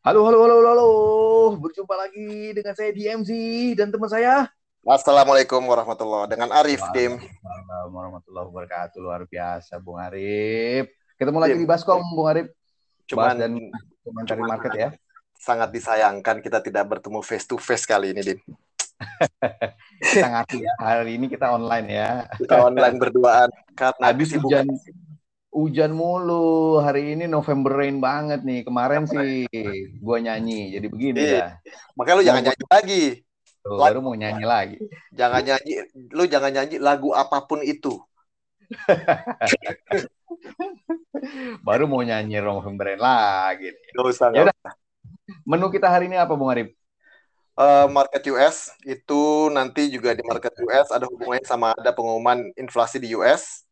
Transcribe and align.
Halo, 0.00 0.24
halo, 0.24 0.48
halo, 0.48 0.56
halo. 0.64 0.88
Berjumpa 1.60 1.92
lagi 1.92 2.56
dengan 2.56 2.72
saya 2.72 2.88
DMZ 2.88 3.28
dan 3.76 3.92
teman 3.92 4.08
saya. 4.08 4.48
Assalamualaikum 4.80 5.60
warahmatullahi 5.60 6.24
dengan 6.24 6.48
Arif 6.56 6.80
Dim. 6.96 7.20
Assalamualaikum 7.20 7.92
warahmatullahi 7.92 8.46
wabarakatuh. 8.48 8.96
Luar 8.96 9.28
biasa, 9.28 9.76
Bung 9.76 10.00
Arif. 10.00 10.88
Ketemu 11.20 11.36
lagi 11.36 11.52
di 11.52 11.68
Baskom, 11.68 12.00
Bung 12.16 12.32
Arif. 12.32 12.48
Cuman 13.12 13.44
dan 13.44 13.52
komentari 14.00 14.40
market 14.40 14.72
ya. 14.72 14.88
Sangat 15.36 15.68
disayangkan 15.68 16.40
kita 16.40 16.64
tidak 16.64 16.96
bertemu 16.96 17.20
face 17.20 17.44
to 17.44 17.60
face 17.60 17.84
kali 17.84 18.16
ini, 18.16 18.24
Dim. 18.24 18.40
kita 20.00 20.28
ngerti 20.32 20.64
ya. 20.64 20.72
Hari 20.80 21.12
ini 21.20 21.28
kita 21.28 21.52
online 21.52 21.86
ya. 21.92 22.24
Kita 22.40 22.56
online 22.56 22.96
berduaan 22.96 23.52
karena 23.76 24.16
Habis 24.16 24.32
hujan 24.32 24.64
hujan 25.50 25.92
mulu. 25.92 26.78
Hari 26.80 27.18
ini 27.18 27.26
November 27.26 27.82
rain 27.82 27.98
banget 27.98 28.46
nih. 28.46 28.64
Kemarin 28.64 29.04
sih 29.10 29.46
gua 29.98 30.22
nyanyi 30.22 30.74
jadi 30.74 30.86
begini 30.86 31.20
ya 31.20 31.58
makanya 31.98 32.16
lu 32.16 32.24
jangan 32.24 32.42
nyanyi 32.46 32.66
lagi. 32.70 33.04
Tuh, 33.60 33.76
baru 33.76 34.00
mau 34.00 34.16
nyanyi 34.16 34.44
lagi. 34.48 34.76
Jangan 35.12 35.42
nyanyi 35.44 35.84
lu 36.16 36.24
jangan 36.24 36.50
nyanyi 36.54 36.76
lagu 36.80 37.12
apa 37.12 37.44
pun 37.44 37.60
itu. 37.60 38.00
Baru 41.66 41.90
mau 41.90 42.00
nyanyi 42.00 42.38
November 42.38 42.86
rain 42.86 43.02
lagi 43.02 43.74
Gak 43.92 44.06
usah, 44.06 44.30
Yaudah. 44.30 44.54
menu 45.42 45.66
kita 45.74 45.90
hari 45.90 46.06
ini 46.06 46.16
apa 46.16 46.38
Bung 46.38 46.54
Arif? 46.54 46.70
Uh, 47.58 47.90
market 47.90 48.22
US 48.32 48.72
itu 48.86 49.50
nanti 49.52 49.90
juga 49.90 50.16
di 50.16 50.22
market 50.24 50.54
US 50.64 50.88
ada 50.94 51.10
hubungannya 51.10 51.44
sama 51.44 51.74
ada 51.76 51.92
pengumuman 51.92 52.48
inflasi 52.56 53.02
di 53.02 53.12
US 53.18 53.66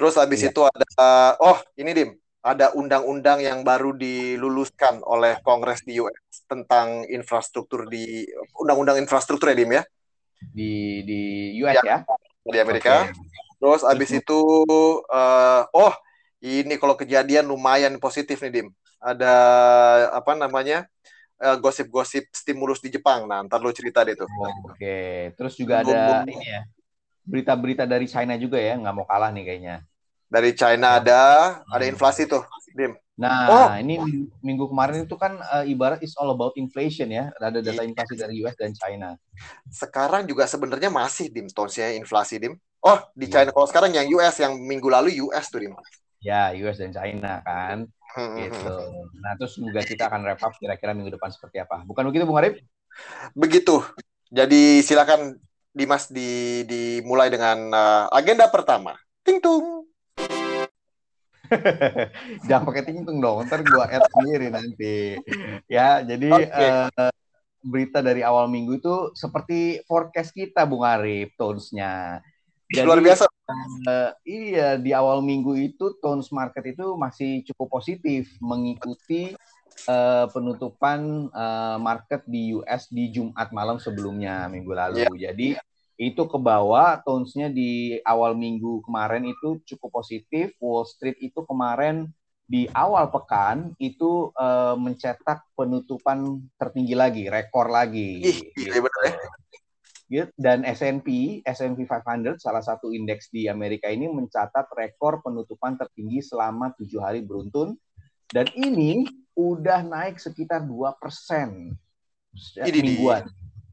Terus 0.00 0.16
habis 0.16 0.40
iya. 0.40 0.48
itu 0.48 0.64
ada 0.64 1.36
oh 1.44 1.60
ini 1.76 1.92
Dim, 1.92 2.10
ada 2.40 2.72
undang-undang 2.72 3.44
yang 3.44 3.60
baru 3.60 3.92
diluluskan 3.92 5.04
oleh 5.04 5.36
Kongres 5.44 5.84
di 5.84 6.00
US 6.00 6.48
tentang 6.48 7.04
infrastruktur 7.12 7.84
di 7.84 8.24
undang-undang 8.56 8.96
infrastruktur 8.96 9.52
ya 9.52 9.56
Dim 9.60 9.76
ya. 9.76 9.84
Di 10.40 11.04
di 11.04 11.20
US 11.60 11.84
ya. 11.84 11.84
ya? 11.84 11.98
Di 12.48 12.58
Amerika. 12.64 13.12
Okay. 13.12 13.60
Terus 13.60 13.84
habis 13.84 14.08
itu 14.16 14.40
uh, 15.04 15.68
oh 15.76 15.92
ini 16.40 16.80
kalau 16.80 16.96
kejadian 16.96 17.44
lumayan 17.44 18.00
positif 18.00 18.40
nih 18.40 18.64
Dim. 18.64 18.68
Ada 19.04 19.36
apa 20.16 20.32
namanya? 20.32 20.88
Eh, 21.40 21.56
gosip-gosip 21.56 22.28
stimulus 22.36 22.84
di 22.84 22.92
Jepang. 22.92 23.24
Nah, 23.24 23.40
ntar 23.48 23.64
lu 23.64 23.72
cerita 23.72 24.04
deh 24.04 24.12
tuh. 24.12 24.28
Oh, 24.28 24.48
Oke, 24.68 24.76
okay. 24.76 25.12
terus 25.40 25.56
juga 25.56 25.80
ada 25.80 26.20
ini 26.28 26.36
ya, 26.36 26.68
berita-berita 27.24 27.88
dari 27.88 28.04
China 28.04 28.36
juga 28.36 28.60
ya, 28.60 28.76
nggak 28.76 28.92
mau 28.92 29.08
kalah 29.08 29.32
nih 29.32 29.48
kayaknya. 29.48 29.76
Dari 30.30 30.54
China 30.54 31.02
ada, 31.02 31.58
ada 31.66 31.84
inflasi 31.90 32.30
tuh, 32.30 32.46
Dim. 32.70 32.94
Nah, 33.20 33.38
oh. 33.52 33.68
ini 33.76 34.00
minggu 34.40 34.72
kemarin 34.72 35.04
itu 35.04 35.12
kan 35.20 35.36
uh, 35.36 35.60
ibarat 35.68 36.00
is 36.00 36.16
all 36.16 36.32
about 36.32 36.56
inflation 36.56 37.12
ya. 37.12 37.28
Ada 37.36 37.60
data 37.60 37.84
inflasi 37.84 38.16
dari 38.16 38.40
US 38.40 38.56
dan 38.56 38.72
China. 38.72 39.12
Sekarang 39.68 40.24
juga 40.24 40.48
sebenarnya 40.48 40.88
masih 40.88 41.28
Dim 41.28 41.44
tonsnya 41.52 41.92
inflasi 41.92 42.40
Dim. 42.40 42.56
Oh, 42.80 42.96
di 43.12 43.28
China. 43.28 43.52
Kalau 43.52 43.68
sekarang 43.68 43.92
yang 43.92 44.08
US 44.16 44.40
yang 44.40 44.56
minggu 44.56 44.88
lalu 44.88 45.20
US 45.28 45.52
tuh 45.52 45.60
Dim. 45.60 45.76
Ya, 46.24 46.56
US 46.64 46.80
dan 46.80 46.96
China 46.96 47.44
kan. 47.44 47.84
Hmm, 48.16 48.40
gitu. 48.40 48.74
Nah, 49.20 49.36
terus 49.36 49.54
juga 49.60 49.84
kita 49.84 50.08
akan 50.08 50.24
wrap 50.24 50.40
up 50.40 50.56
kira-kira 50.56 50.96
minggu 50.96 51.12
depan 51.12 51.28
seperti 51.28 51.60
apa. 51.60 51.84
Bukan 51.84 52.08
begitu, 52.08 52.24
Bung 52.24 52.40
Arif? 52.40 52.56
Begitu. 53.36 53.84
Jadi 54.32 54.80
silakan 54.80 55.36
Dimas 55.76 56.08
di 56.08 56.64
dimulai 56.64 57.28
dengan 57.28 57.68
uh, 57.68 58.04
agenda 58.16 58.48
pertama. 58.48 58.96
Ting 59.20 59.44
tung. 59.44 59.79
Jangan 62.48 62.64
pakai 62.66 62.82
ting 62.86 63.02
tung 63.02 63.18
dong, 63.18 63.46
ntar 63.46 63.60
gua 63.66 63.90
add 63.90 64.06
sendiri 64.14 64.48
nanti. 64.50 65.18
Ya, 65.66 66.00
jadi 66.00 66.30
okay. 66.30 66.70
uh, 66.88 67.12
berita 67.60 68.00
dari 68.00 68.24
awal 68.24 68.48
minggu 68.48 68.80
itu 68.80 69.12
seperti 69.12 69.84
forecast 69.84 70.32
kita, 70.32 70.64
Bung 70.64 70.86
Arif, 70.86 71.34
tones-nya. 71.36 72.24
Jadi, 72.70 72.86
Luar 72.86 73.02
biasa. 73.02 73.26
Uh, 73.90 74.14
iya, 74.22 74.78
di 74.78 74.94
awal 74.94 75.26
minggu 75.26 75.58
itu 75.58 75.98
tones 75.98 76.30
market 76.30 76.70
itu 76.70 76.94
masih 76.94 77.42
cukup 77.50 77.82
positif 77.82 78.30
mengikuti 78.38 79.34
uh, 79.90 80.30
penutupan 80.30 81.26
uh, 81.34 81.76
market 81.82 82.22
di 82.30 82.54
US 82.54 82.86
di 82.86 83.10
Jumat 83.10 83.50
malam 83.50 83.82
sebelumnya 83.82 84.46
minggu 84.46 84.70
lalu. 84.70 85.02
Yeah. 85.18 85.34
Jadi 85.34 85.48
itu 86.00 86.24
ke 86.24 86.38
bawah 86.40 86.96
tones-nya 87.04 87.52
di 87.52 88.00
awal 88.08 88.32
minggu 88.32 88.80
kemarin 88.88 89.28
itu 89.28 89.60
cukup 89.68 90.00
positif. 90.00 90.56
Wall 90.56 90.88
Street 90.88 91.20
itu 91.20 91.44
kemarin 91.44 92.08
di 92.48 92.64
awal 92.72 93.12
pekan 93.12 93.76
itu 93.76 94.32
uh, 94.32 94.74
mencetak 94.80 95.44
penutupan 95.52 96.40
tertinggi 96.56 96.96
lagi, 96.96 97.28
rekor 97.28 97.68
lagi. 97.68 98.24
Ih, 98.24 98.38
gitu. 98.56 98.80
bener 98.80 99.14
ya 100.10 100.26
gitu. 100.26 100.34
dan 100.34 100.66
S&P 100.66 101.40
S&P 101.46 101.86
500 101.86 102.42
salah 102.42 102.60
satu 102.60 102.90
indeks 102.90 103.30
di 103.30 103.46
Amerika 103.46 103.86
ini 103.86 104.10
mencatat 104.10 104.66
rekor 104.74 105.22
penutupan 105.22 105.78
tertinggi 105.78 106.18
selama 106.18 106.74
tujuh 106.74 106.98
hari 106.98 107.22
beruntun 107.22 107.78
dan 108.34 108.50
ini 108.58 109.06
udah 109.38 109.86
naik 109.86 110.18
sekitar 110.18 110.66
dua 110.66 110.98
persen 110.98 111.78
mingguan 112.58 113.30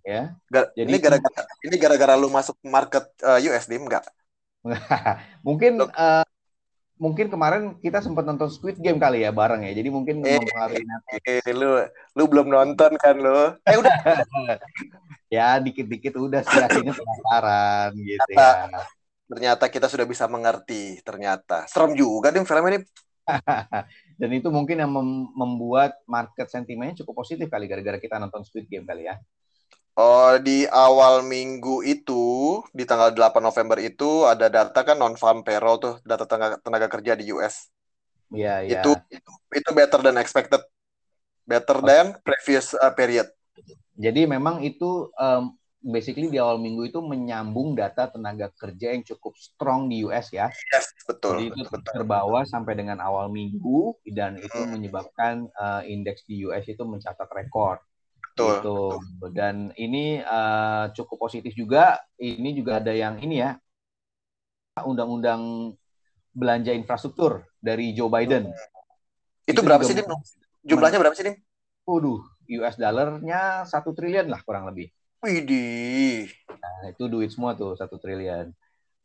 ya. 0.07 0.23
Gar 0.47 0.71
Jadi 0.71 0.87
ini 0.87 0.97
gara-gara 1.03 1.41
ini 1.67 1.75
gara-gara 1.75 2.13
lu 2.15 2.31
masuk 2.31 2.55
market 2.63 3.03
uh, 3.27 3.35
eh, 3.35 3.51
USD 3.51 3.75
enggak? 3.75 4.07
mungkin 5.47 5.83
uh, 5.83 6.23
mungkin 6.97 7.29
kemarin 7.29 7.77
kita 7.77 8.01
sempat 8.01 8.25
nonton 8.25 8.49
Squid 8.49 8.81
Game 8.81 8.97
kali 8.97 9.21
ya 9.21 9.29
bareng 9.29 9.67
ya. 9.67 9.73
Jadi 9.73 9.89
mungkin 9.93 10.25
eh, 10.25 10.41
mempengaruhi 10.41 10.83
eh, 11.27 11.39
eh, 11.45 11.53
lu 11.53 11.77
lu 12.17 12.23
belum 12.25 12.47
nonton 12.49 12.97
kan 12.97 13.15
lu? 13.17 13.53
Eh 13.69 13.77
udah. 13.77 13.95
ya 15.29 15.61
dikit-dikit 15.61 16.17
udah 16.17 16.41
sih 16.41 16.61
akhirnya 16.63 16.95
penasaran 16.95 17.91
gitu 17.99 18.17
ternyata, 18.31 18.47
ya. 18.47 18.81
Ternyata 19.27 19.65
kita 19.69 19.87
sudah 19.91 20.05
bisa 20.09 20.25
mengerti 20.25 21.03
ternyata. 21.05 21.69
Serem 21.69 21.93
juga 21.93 22.33
nih 22.33 22.43
film 22.43 22.65
ini. 22.73 22.79
Dan 24.17 24.29
itu 24.33 24.49
mungkin 24.49 24.81
yang 24.81 24.89
mem 24.89 25.29
membuat 25.35 25.99
market 26.09 26.49
sentimennya 26.49 27.03
cukup 27.03 27.21
positif 27.21 27.45
kali 27.51 27.69
gara-gara 27.69 28.01
kita 28.01 28.17
nonton 28.17 28.41
Squid 28.41 28.65
Game 28.65 28.87
kali 28.89 29.05
ya. 29.05 29.21
Oh, 29.97 30.37
di 30.37 30.69
awal 30.69 31.25
minggu 31.25 31.81
itu, 31.81 32.61
di 32.69 32.85
tanggal 32.85 33.09
8 33.17 33.41
November 33.41 33.81
itu 33.81 34.29
ada 34.29 34.45
data 34.45 34.85
kan 34.85 34.93
non 34.93 35.17
farm 35.17 35.41
payroll 35.41 35.81
tuh, 35.81 35.97
data 36.05 36.29
tenaga, 36.29 36.61
tenaga 36.61 36.85
kerja 36.85 37.17
di 37.17 37.33
US. 37.33 37.73
Iya, 38.29 38.61
iya. 38.61 38.85
Itu 38.85 38.93
itu 39.09 39.31
itu 39.57 39.69
better 39.73 40.05
than 40.05 40.21
expected. 40.21 40.61
Better 41.49 41.81
okay. 41.81 41.87
than 41.89 42.05
previous 42.21 42.77
uh, 42.77 42.93
period. 42.93 43.25
Jadi 43.97 44.29
memang 44.29 44.61
itu 44.61 45.09
um, 45.17 45.57
basically 45.81 46.29
di 46.29 46.37
awal 46.37 46.61
minggu 46.61 46.93
itu 46.93 47.01
menyambung 47.01 47.73
data 47.73 48.05
tenaga 48.05 48.53
kerja 48.53 48.93
yang 48.93 49.01
cukup 49.01 49.33
strong 49.33 49.89
di 49.89 50.05
US 50.05 50.29
ya. 50.29 50.53
Yes, 50.77 50.93
betul. 51.09 51.41
Jadi 51.41 51.57
itu 51.57 51.73
betul, 51.73 51.81
terbawa 51.89 52.45
sampai 52.45 52.77
dengan 52.77 53.01
awal 53.01 53.33
minggu 53.33 53.97
dan 54.13 54.37
itu 54.37 54.61
hmm. 54.61 54.77
menyebabkan 54.77 55.49
uh, 55.57 55.81
indeks 55.89 56.21
di 56.29 56.45
US 56.45 56.69
itu 56.69 56.85
mencatat 56.85 57.25
rekor. 57.33 57.81
Betul. 58.37 59.01
Gitu. 59.01 59.27
Dan 59.33 59.73
ini 59.81 60.21
uh, 60.21 60.93
cukup 60.93 61.17
positif 61.25 61.57
juga. 61.57 61.97
Ini 62.21 62.53
juga 62.53 62.77
ada 62.77 62.93
yang 62.93 63.17
ini 63.17 63.41
ya, 63.41 63.57
undang-undang 64.85 65.73
belanja 66.37 66.69
infrastruktur 66.69 67.49
dari 67.57 67.97
Joe 67.97 68.13
Biden. 68.13 68.53
Itu, 69.49 69.57
itu 69.57 69.65
berapa 69.65 69.81
sih, 69.81 69.97
Dim? 69.97 70.05
Jumlahnya 70.61 71.01
berapa 71.01 71.15
sih, 71.17 71.25
Dim? 71.25 71.35
Waduh, 71.87 72.21
US 72.61 72.75
dollarnya 72.77 73.65
satu 73.65 73.95
triliun 73.95 74.29
lah 74.29 74.43
kurang 74.45 74.69
lebih. 74.69 74.93
Widih. 75.23 76.29
Nah, 76.45 76.93
itu 76.93 77.09
duit 77.09 77.33
semua 77.33 77.57
tuh 77.57 77.73
satu 77.73 77.97
triliun. 77.97 78.53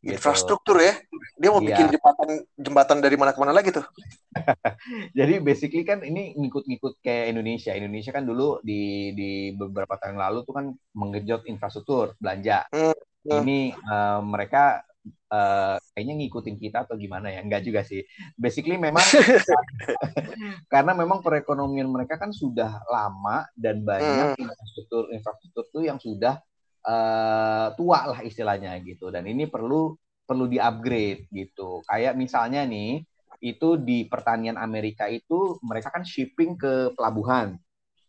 Gitu. 0.03 0.19
Infrastruktur 0.19 0.83
ya. 0.83 0.99
Dia 1.39 1.47
mau 1.47 1.63
iya. 1.63 1.79
bikin 1.79 1.95
jembatan 1.95 2.29
jembatan 2.59 2.97
dari 2.99 3.15
mana 3.15 3.31
ke 3.31 3.39
mana 3.39 3.55
lagi 3.55 3.71
tuh. 3.71 3.87
Jadi 5.17 5.39
basically 5.39 5.87
kan 5.87 6.03
ini 6.03 6.35
ngikut-ngikut 6.35 6.99
kayak 6.99 7.31
Indonesia. 7.31 7.71
Indonesia 7.71 8.11
kan 8.11 8.27
dulu 8.27 8.59
di 8.59 9.15
di 9.15 9.55
beberapa 9.55 9.95
tahun 9.95 10.19
lalu 10.19 10.43
tuh 10.43 10.59
kan 10.59 10.65
mengejot 10.91 11.47
infrastruktur 11.47 12.19
belanja. 12.19 12.67
Hmm. 12.75 12.91
hmm. 12.91 13.31
Ini 13.31 13.59
uh, 13.79 14.19
mereka 14.27 14.83
uh, 15.31 15.79
kayaknya 15.95 16.13
ngikutin 16.19 16.59
kita 16.59 16.83
atau 16.83 16.99
gimana 16.99 17.31
ya? 17.31 17.39
Enggak 17.39 17.63
juga 17.63 17.87
sih. 17.87 18.03
Basically 18.35 18.75
memang 18.75 19.07
karena 20.73 20.91
memang 20.91 21.23
perekonomian 21.23 21.87
mereka 21.87 22.19
kan 22.19 22.35
sudah 22.35 22.83
lama 22.91 23.47
dan 23.55 23.79
banyak 23.79 24.35
hmm. 24.35 24.51
infrastruktur 24.51 25.15
infrastruktur 25.15 25.63
tuh 25.71 25.87
yang 25.87 25.95
sudah 25.95 26.43
uh, 26.85 27.67
tua 27.75 27.99
lah 28.13 28.19
istilahnya 28.23 28.77
gitu. 28.83 29.09
Dan 29.09 29.27
ini 29.27 29.47
perlu 29.47 29.95
perlu 30.23 30.45
di 30.47 30.59
upgrade 30.59 31.27
gitu. 31.31 31.83
Kayak 31.87 32.15
misalnya 32.15 32.63
nih 32.63 33.03
itu 33.43 33.75
di 33.75 34.07
pertanian 34.07 34.55
Amerika 34.55 35.11
itu 35.11 35.59
mereka 35.59 35.91
kan 35.91 36.07
shipping 36.07 36.55
ke 36.55 36.95
pelabuhan. 36.95 37.59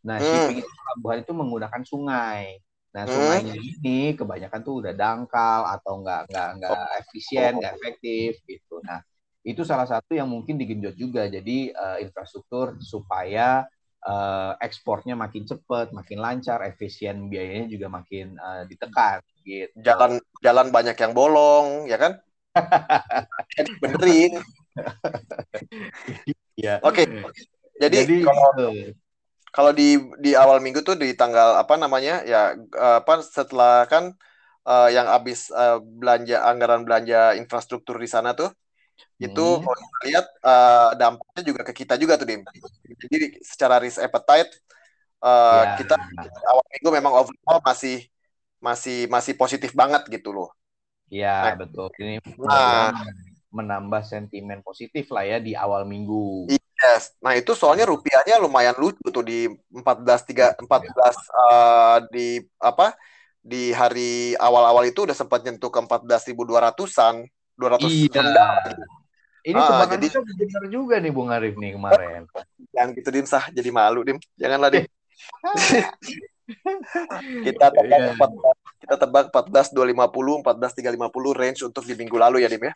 Nah 0.06 0.22
hmm. 0.22 0.26
shipping 0.26 0.58
ke 0.62 0.70
pelabuhan 0.70 1.18
itu 1.26 1.32
menggunakan 1.34 1.82
sungai. 1.82 2.62
Nah 2.94 3.02
hmm. 3.02 3.10
sungainya 3.10 3.54
ini 3.58 3.98
kebanyakan 4.14 4.60
tuh 4.62 4.74
udah 4.78 4.94
dangkal 4.94 5.66
atau 5.66 5.98
nggak 6.06 6.30
nggak 6.30 6.48
nggak 6.62 6.86
efisien 7.02 7.58
nggak 7.58 7.74
efektif 7.82 8.38
gitu. 8.46 8.78
Nah 8.86 9.02
itu 9.44 9.66
salah 9.66 9.84
satu 9.84 10.14
yang 10.14 10.30
mungkin 10.30 10.54
digenjot 10.54 10.94
juga. 10.94 11.26
Jadi 11.26 11.74
uh, 11.74 11.98
infrastruktur 11.98 12.78
supaya 12.78 13.66
uh, 14.04 14.52
ekspornya 14.60 15.16
makin 15.16 15.48
cepat, 15.48 15.90
makin 15.90 16.20
lancar, 16.20 16.60
efisien 16.64 17.28
biayanya 17.32 17.66
juga 17.68 17.86
makin 17.88 18.36
uh, 18.38 18.62
ditekan. 18.68 19.24
Gitu. 19.44 19.72
Jalan 19.80 20.20
jalan 20.40 20.68
banyak 20.72 20.96
yang 20.96 21.12
bolong, 21.12 21.88
ya 21.88 21.96
kan? 22.00 22.20
Benerin. 23.82 24.40
ya. 26.54 26.78
Oke. 26.84 27.04
Okay. 27.04 27.06
Jadi, 27.74 27.96
Jadi 28.06 28.16
kalau 28.22 28.48
uh, 28.54 28.88
kalau 29.54 29.70
di 29.74 29.98
di 30.22 30.34
awal 30.34 30.58
minggu 30.62 30.82
tuh 30.82 30.98
di 30.98 31.14
tanggal 31.14 31.58
apa 31.58 31.74
namanya 31.78 32.22
ya 32.26 32.54
apa 32.74 33.22
setelah 33.22 33.86
kan 33.86 34.14
uh, 34.66 34.88
yang 34.90 35.06
habis 35.06 35.50
uh, 35.54 35.78
belanja 35.78 36.42
anggaran 36.42 36.82
belanja 36.82 37.38
infrastruktur 37.38 37.98
di 38.00 38.08
sana 38.10 38.34
tuh 38.34 38.50
itu 39.18 39.46
hmm. 39.46 39.62
kalau 39.62 39.78
kita 39.78 39.98
lihat 40.10 40.26
uh, 40.42 40.90
dampaknya 40.98 41.42
juga 41.46 41.60
ke 41.62 41.72
kita 41.72 41.94
juga 41.94 42.18
tuh 42.18 42.26
dim. 42.26 42.42
Jadi 43.06 43.38
secara 43.40 43.78
risk 43.78 44.02
appetite 44.02 44.52
uh, 45.22 45.74
ya. 45.74 45.78
kita 45.78 45.94
awal 46.50 46.64
minggu 46.74 46.90
memang 46.90 47.12
overall 47.22 47.60
masih 47.62 48.04
masih 48.58 49.06
masih 49.06 49.32
positif 49.38 49.70
banget 49.72 50.02
gitu 50.10 50.34
loh. 50.34 50.50
Iya 51.08 51.54
nah, 51.54 51.56
betul. 51.62 51.86
Ini 52.00 52.18
nah, 52.42 52.90
menambah 53.54 54.02
sentimen 54.02 54.60
positif 54.66 55.08
lah 55.14 55.22
ya 55.22 55.38
di 55.38 55.54
awal 55.54 55.86
minggu. 55.86 56.50
Yes. 56.50 57.14
Nah 57.22 57.38
itu 57.38 57.54
soalnya 57.54 57.86
rupiahnya 57.86 58.42
lumayan 58.42 58.74
lucu 58.74 59.04
tuh 59.08 59.22
di 59.22 59.46
14 59.70 60.28
tiga 60.28 60.52
14 60.58 60.66
uh, 60.66 61.98
di 62.10 62.42
apa 62.58 62.98
di 63.44 63.70
hari 63.76 64.32
awal-awal 64.40 64.88
itu 64.88 65.04
udah 65.04 65.12
sempat 65.12 65.44
nyentuh 65.44 65.68
ke 65.68 65.76
14.200-an 65.76 67.28
200 67.54 67.86
iya. 67.86 68.22
ini 69.44 69.60
ah, 69.60 69.84
jadi 69.84 70.06
benar 70.08 70.64
juga 70.72 70.96
nih 70.96 71.12
Bung 71.12 71.28
Arif 71.28 71.54
nih 71.60 71.76
kemarin. 71.76 72.24
Jangan 72.72 72.90
gitu 72.96 73.08
Dim 73.12 73.26
sah 73.28 73.44
jadi 73.52 73.68
malu 73.68 74.00
Dim. 74.00 74.18
Janganlah 74.40 74.72
Dim. 74.72 74.84
kita 77.46 77.66
tebak 77.72 78.00
yeah. 78.00 78.16
14, 78.16 78.84
kita 78.84 78.94
tebak 79.00 79.24
14 79.32 79.72
250 79.72 80.44
14 80.44 80.96
350 80.96 81.40
range 81.40 81.60
untuk 81.64 81.84
di 81.84 81.94
minggu 81.96 82.16
lalu 82.16 82.40
ya 82.44 82.48
Dim 82.48 82.64
ya. 82.64 82.74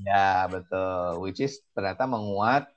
Ya, 0.00 0.48
betul. 0.48 1.24
Which 1.24 1.40
is 1.40 1.64
ternyata 1.72 2.04
menguat 2.04 2.68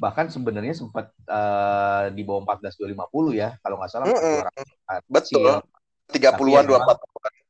bahkan 0.00 0.32
sebenarnya 0.32 0.72
sempat 0.72 1.12
uh, 1.28 2.08
di 2.08 2.24
bawah 2.24 2.42
14 2.56 2.72
250 2.74 3.36
ya 3.36 3.54
kalau 3.60 3.76
nggak 3.78 3.90
salah. 3.92 4.06
Mm 4.08 4.16
-hmm. 4.16 5.00
Betul. 5.06 5.62
30-an 6.10 6.66
24 6.66 6.74
ya, 6.74 7.42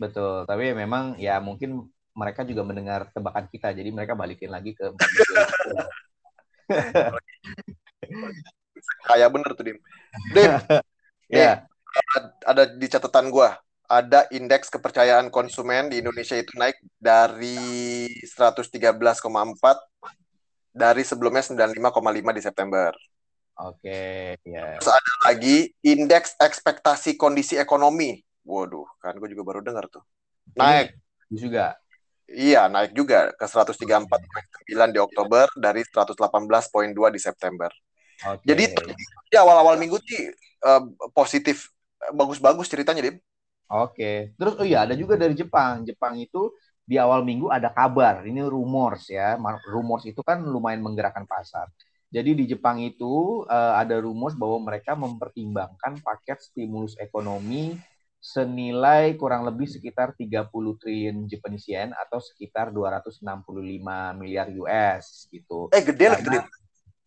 Betul, 0.00 0.48
tapi 0.48 0.72
memang 0.72 1.20
ya 1.20 1.36
mungkin 1.44 1.84
mereka 2.14 2.42
juga 2.42 2.62
mendengar 2.66 3.10
tebakan 3.14 3.46
kita, 3.48 3.70
jadi 3.74 3.90
mereka 3.94 4.18
balikin 4.18 4.50
lagi 4.50 4.74
ke 4.74 4.90
Kayak 9.10 9.28
bener 9.34 9.50
tuh, 9.54 9.64
Dim. 9.66 9.78
Dim, 10.34 10.50
ya. 11.30 11.66
ada 12.46 12.64
di 12.70 12.86
catatan 12.86 13.30
gue, 13.34 13.48
ada 13.90 14.30
indeks 14.30 14.70
kepercayaan 14.70 15.34
konsumen 15.34 15.90
di 15.90 15.98
Indonesia 15.98 16.38
itu 16.38 16.54
naik 16.54 16.78
dari 17.02 18.06
113,4 18.22 18.70
dari 20.70 21.02
sebelumnya 21.02 21.42
95,5 21.42 22.38
di 22.38 22.42
September. 22.42 22.94
Oke, 23.60 24.38
ya. 24.40 24.78
Terus 24.80 24.94
ada 24.94 25.12
lagi 25.26 25.74
indeks 25.84 26.38
ekspektasi 26.38 27.18
kondisi 27.18 27.58
ekonomi. 27.58 28.22
Waduh, 28.46 28.86
kan 29.02 29.18
gue 29.18 29.28
juga 29.34 29.44
baru 29.44 29.60
dengar 29.60 29.90
tuh. 29.92 30.00
Naik. 30.56 30.96
Ini 31.28 31.38
juga. 31.38 31.76
Iya, 32.30 32.70
naik 32.70 32.94
juga 32.94 33.34
ke 33.34 33.46
134,9 33.46 34.94
di 34.94 34.98
Oktober 35.02 35.50
dari 35.58 35.82
118,2 35.82 37.10
di 37.10 37.18
September. 37.18 37.70
Okay. 38.22 38.46
Jadi 38.46 38.64
di 39.26 39.36
awal-awal 39.36 39.74
minggu 39.74 39.98
sih 40.06 40.30
uh, 40.62 40.82
positif 41.10 41.74
bagus-bagus 42.14 42.70
ceritanya, 42.70 43.02
Dim. 43.02 43.18
Oke. 43.18 43.26
Okay. 43.70 44.16
Terus 44.38 44.54
oh 44.62 44.66
iya 44.66 44.86
ada 44.86 44.94
juga 44.94 45.18
dari 45.18 45.34
Jepang. 45.34 45.82
Jepang 45.82 46.14
itu 46.22 46.54
di 46.86 46.98
awal 46.98 47.26
minggu 47.26 47.50
ada 47.50 47.70
kabar, 47.70 48.22
ini 48.22 48.42
rumors 48.46 49.10
ya. 49.10 49.34
Rumors 49.66 50.06
itu 50.06 50.22
kan 50.22 50.38
lumayan 50.42 50.82
menggerakkan 50.86 51.26
pasar. 51.26 51.66
Jadi 52.10 52.34
di 52.34 52.44
Jepang 52.50 52.82
itu 52.82 53.46
uh, 53.46 53.74
ada 53.78 53.98
rumors 54.02 54.34
bahwa 54.34 54.58
mereka 54.70 54.98
mempertimbangkan 54.98 56.02
paket 56.02 56.42
stimulus 56.42 56.98
ekonomi 56.98 57.78
senilai 58.20 59.16
kurang 59.16 59.48
lebih 59.48 59.64
sekitar 59.64 60.12
30 60.12 60.52
triliun 60.52 61.24
Japanese 61.24 61.72
yen 61.72 61.96
atau 61.96 62.20
sekitar 62.20 62.68
265 62.68 63.24
miliar 64.20 64.52
US 64.60 65.24
gitu. 65.32 65.72
Eh 65.72 65.80
gede 65.80 66.06
lah 66.12 66.20
gede. 66.20 66.38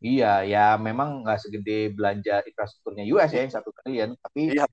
Iya, 0.04 0.44
ya 0.44 0.66
memang 0.76 1.24
nggak 1.24 1.40
segede 1.48 1.94
belanja 1.96 2.44
infrastrukturnya 2.44 3.08
US 3.16 3.32
ya 3.32 3.46
yang 3.46 3.54
satu 3.56 3.72
triliun, 3.72 4.20
tapi 4.20 4.52
iya, 4.52 4.68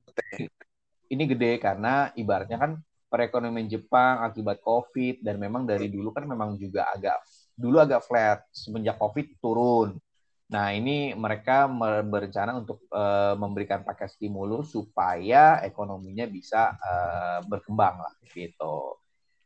ini 1.07 1.25
gede 1.31 1.63
karena 1.63 2.11
ibaratnya 2.19 2.59
kan 2.59 2.83
perekonomian 3.07 3.71
Jepang 3.71 4.27
akibat 4.27 4.59
COVID 4.59 5.23
dan 5.23 5.39
memang 5.39 5.67
dari 5.67 5.87
dulu 5.87 6.11
kan 6.11 6.27
memang 6.27 6.59
juga 6.59 6.91
agak 6.91 7.15
dulu 7.55 7.79
agak 7.79 8.03
flat 8.07 8.43
semenjak 8.51 8.99
COVID 8.99 9.39
turun. 9.39 9.99
Nah, 10.51 10.75
ini 10.75 11.15
mereka 11.15 11.71
berencana 12.03 12.59
untuk 12.59 12.83
uh, 12.91 13.39
memberikan 13.39 13.87
paket 13.87 14.11
stimulus 14.11 14.75
supaya 14.75 15.63
ekonominya 15.63 16.27
bisa 16.27 16.75
uh, 16.75 17.39
berkembang 17.47 18.03
lah 18.03 18.15
gitu. 18.35 18.99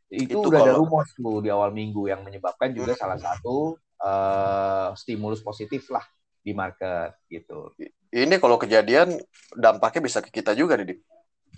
Itu, 0.09 0.41
itu 0.41 0.49
udah 0.49 0.65
kalau... 0.65 0.69
ada 0.73 0.81
rumor 0.81 1.05
tuh 1.05 1.45
di 1.45 1.53
awal 1.53 1.77
minggu 1.77 2.09
yang 2.09 2.25
menyebabkan 2.25 2.73
juga 2.73 2.97
hmm. 2.97 3.01
salah 3.05 3.21
satu 3.21 3.77
uh, 4.01 4.97
stimulus 4.97 5.45
positif 5.45 5.93
lah 5.93 6.05
di 6.41 6.56
market 6.56 7.21
gitu. 7.29 7.77
Ini 8.09 8.41
kalau 8.41 8.56
kejadian 8.56 9.21
dampaknya 9.53 10.01
bisa 10.09 10.25
ke 10.25 10.33
kita 10.33 10.56
juga, 10.56 10.81
Didi. 10.81 11.05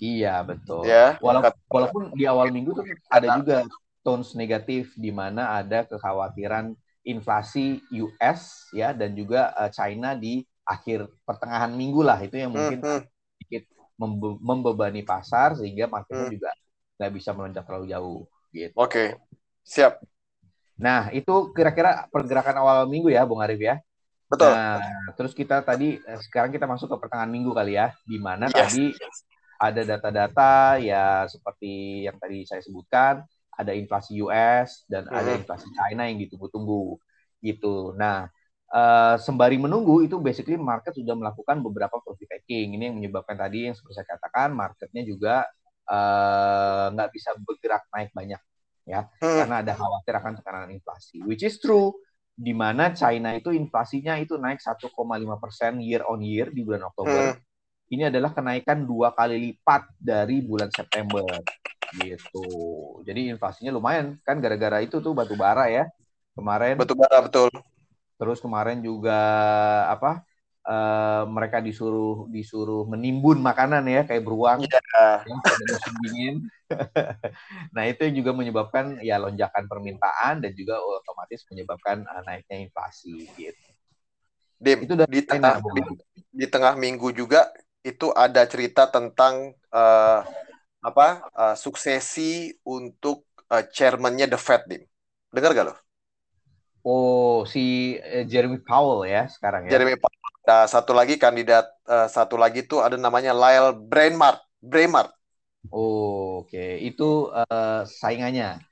Iya, 0.02 0.42
betul. 0.42 0.90
Ya, 0.90 1.22
walaupun, 1.22 1.54
walaupun 1.70 2.02
di 2.18 2.26
awal 2.26 2.50
minggu 2.50 2.82
tuh 2.82 2.84
ada 3.08 3.38
juga 3.38 3.62
tones 4.02 4.34
negatif 4.34 4.90
di 4.98 5.10
mana 5.10 5.58
ada 5.58 5.86
kekhawatiran 5.86 6.74
inflasi 7.06 7.78
US 7.94 8.66
ya 8.74 8.90
dan 8.90 9.14
juga 9.14 9.54
uh, 9.54 9.70
China 9.70 10.18
di 10.18 10.42
akhir 10.66 11.06
pertengahan 11.22 11.70
minggu 11.70 12.02
lah 12.02 12.18
itu 12.18 12.34
yang 12.34 12.50
mungkin 12.50 12.82
mm 12.82 12.86
-hmm. 12.86 13.02
sedikit 13.38 13.64
membe 13.94 14.34
membebani 14.42 15.06
pasar 15.06 15.54
sehingga 15.54 15.86
marketnya 15.86 16.26
mm. 16.26 16.34
juga 16.34 16.50
nggak 16.98 17.12
bisa 17.14 17.30
melonjak 17.30 17.64
terlalu 17.64 17.86
jauh 17.94 18.20
gitu. 18.50 18.74
Oke, 18.74 18.90
okay. 18.90 19.08
siap. 19.62 20.02
Nah 20.76 21.08
itu 21.14 21.54
kira-kira 21.54 22.10
pergerakan 22.10 22.58
awal 22.60 22.90
minggu 22.90 23.08
ya, 23.14 23.22
Bung 23.22 23.40
Arif 23.40 23.62
ya. 23.62 23.78
Betul. 24.26 24.50
Nah, 24.50 24.82
terus 25.14 25.30
kita 25.30 25.62
tadi 25.62 26.02
eh, 26.02 26.20
sekarang 26.26 26.50
kita 26.50 26.66
masuk 26.66 26.90
ke 26.90 26.96
pertengahan 26.98 27.30
minggu 27.30 27.54
kali 27.54 27.78
ya, 27.78 27.94
di 28.02 28.18
mana 28.18 28.50
yes. 28.50 28.58
tadi 28.58 28.84
ada 29.56 29.82
data-data 29.86 30.76
ya 30.82 31.24
seperti 31.30 32.04
yang 32.04 32.18
tadi 32.20 32.44
saya 32.44 32.60
sebutkan 32.60 33.24
ada 33.56 33.72
inflasi 33.72 34.20
US 34.22 34.84
dan 34.86 35.08
hmm. 35.08 35.16
ada 35.16 35.30
inflasi 35.36 35.66
China 35.72 36.04
yang 36.04 36.20
ditunggu-tunggu 36.20 37.00
gitu. 37.40 37.96
Nah, 37.96 38.28
uh, 38.72 39.16
sembari 39.16 39.56
menunggu 39.56 40.04
itu 40.04 40.20
basically 40.20 40.60
market 40.60 40.92
sudah 40.92 41.16
melakukan 41.16 41.64
beberapa 41.64 41.96
profit 42.04 42.38
taking. 42.38 42.76
Ini 42.76 42.92
yang 42.92 42.96
menyebabkan 43.00 43.36
tadi 43.36 43.72
yang 43.72 43.74
seperti 43.74 44.02
saya 44.02 44.08
katakan 44.16 44.52
marketnya 44.52 45.02
juga 45.02 45.34
eh, 45.86 46.86
nggak 46.92 47.08
uh, 47.08 47.12
bisa 47.14 47.30
bergerak 47.38 47.86
naik 47.94 48.10
banyak 48.10 48.42
ya 48.86 49.02
hmm. 49.02 49.38
karena 49.42 49.56
ada 49.66 49.72
khawatir 49.74 50.14
akan 50.18 50.32
tekanan 50.38 50.70
inflasi. 50.70 51.18
Which 51.26 51.42
is 51.42 51.58
true 51.58 51.96
di 52.36 52.52
mana 52.52 52.92
China 52.92 53.32
itu 53.32 53.48
inflasinya 53.48 54.20
itu 54.20 54.36
naik 54.36 54.60
1,5 54.60 54.92
persen 55.40 55.80
year 55.80 56.04
on 56.04 56.20
year 56.20 56.52
di 56.52 56.60
bulan 56.60 56.84
Oktober. 56.84 57.40
Ini 57.86 58.10
adalah 58.10 58.34
kenaikan 58.34 58.82
dua 58.82 59.14
kali 59.14 59.38
lipat 59.38 59.94
dari 59.94 60.42
bulan 60.42 60.70
September 60.74 61.22
gitu. 61.94 62.46
Jadi 63.06 63.30
inflasinya 63.30 63.70
lumayan 63.70 64.18
kan 64.26 64.42
gara-gara 64.42 64.82
itu 64.82 64.98
tuh 64.98 65.14
batu 65.14 65.38
bara 65.38 65.70
ya 65.70 65.86
kemarin. 66.34 66.74
Batu 66.74 66.98
bara 66.98 67.22
betul. 67.22 67.48
Terus 68.16 68.38
kemarin 68.42 68.82
juga 68.82 69.18
apa? 69.86 70.26
Uh, 70.66 71.30
mereka 71.30 71.62
disuruh 71.62 72.26
disuruh 72.26 72.90
menimbun 72.90 73.38
makanan 73.38 73.86
ya 73.86 74.02
kayak 74.02 74.26
beruang 74.26 74.66
yeah. 74.66 75.22
ya, 75.22 75.54
musim 75.70 75.94
dingin. 76.02 76.34
nah 77.74 77.86
itu 77.86 78.02
yang 78.02 78.18
juga 78.18 78.34
menyebabkan 78.34 78.98
ya 78.98 79.14
lonjakan 79.22 79.70
permintaan 79.70 80.42
dan 80.42 80.50
juga 80.58 80.82
otomatis 80.82 81.46
menyebabkan 81.54 82.02
uh, 82.02 82.22
naiknya 82.26 82.66
inflasi 82.66 83.30
gitu. 83.38 83.70
Dim, 84.58 84.90
itu 84.90 84.98
di 85.06 85.22
tengah 85.22 85.62
di, 85.62 85.82
di 86.34 86.46
tengah 86.50 86.74
minggu 86.74 87.14
juga 87.14 87.46
itu 87.86 88.10
ada 88.10 88.42
cerita 88.50 88.90
tentang 88.90 89.54
uh, 89.70 90.20
apa 90.82 91.22
uh, 91.30 91.54
suksesi 91.54 92.50
untuk 92.66 93.22
uh, 93.46 93.62
chairmannya 93.62 94.26
The 94.26 94.38
Fed, 94.38 94.66
Dim. 94.66 94.82
Dengar 95.30 95.54
gak 95.54 95.66
lo? 95.70 95.74
Oh, 96.82 97.46
si 97.46 97.94
uh, 98.02 98.26
Jeremy 98.26 98.58
Powell 98.66 99.06
ya 99.06 99.30
sekarang 99.30 99.70
ya. 99.70 99.78
Jeremy 99.78 99.94
Powell. 99.94 100.14
Nah, 100.46 100.66
satu 100.70 100.94
lagi 100.94 101.18
kandidat 101.18 101.66
uh, 101.86 102.06
satu 102.06 102.38
lagi 102.38 102.66
tuh 102.66 102.82
ada 102.82 102.98
namanya 102.98 103.30
Lyle 103.30 103.74
Brainard. 103.74 104.42
Brainard. 104.58 105.10
Oh, 105.70 106.42
oke. 106.42 106.50
Okay. 106.50 106.82
Itu 106.82 107.30
uh, 107.34 107.82
saingannya. 107.86 108.62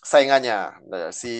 Saingannya. 0.00 0.80
Nah, 0.88 1.08
si 1.12 1.36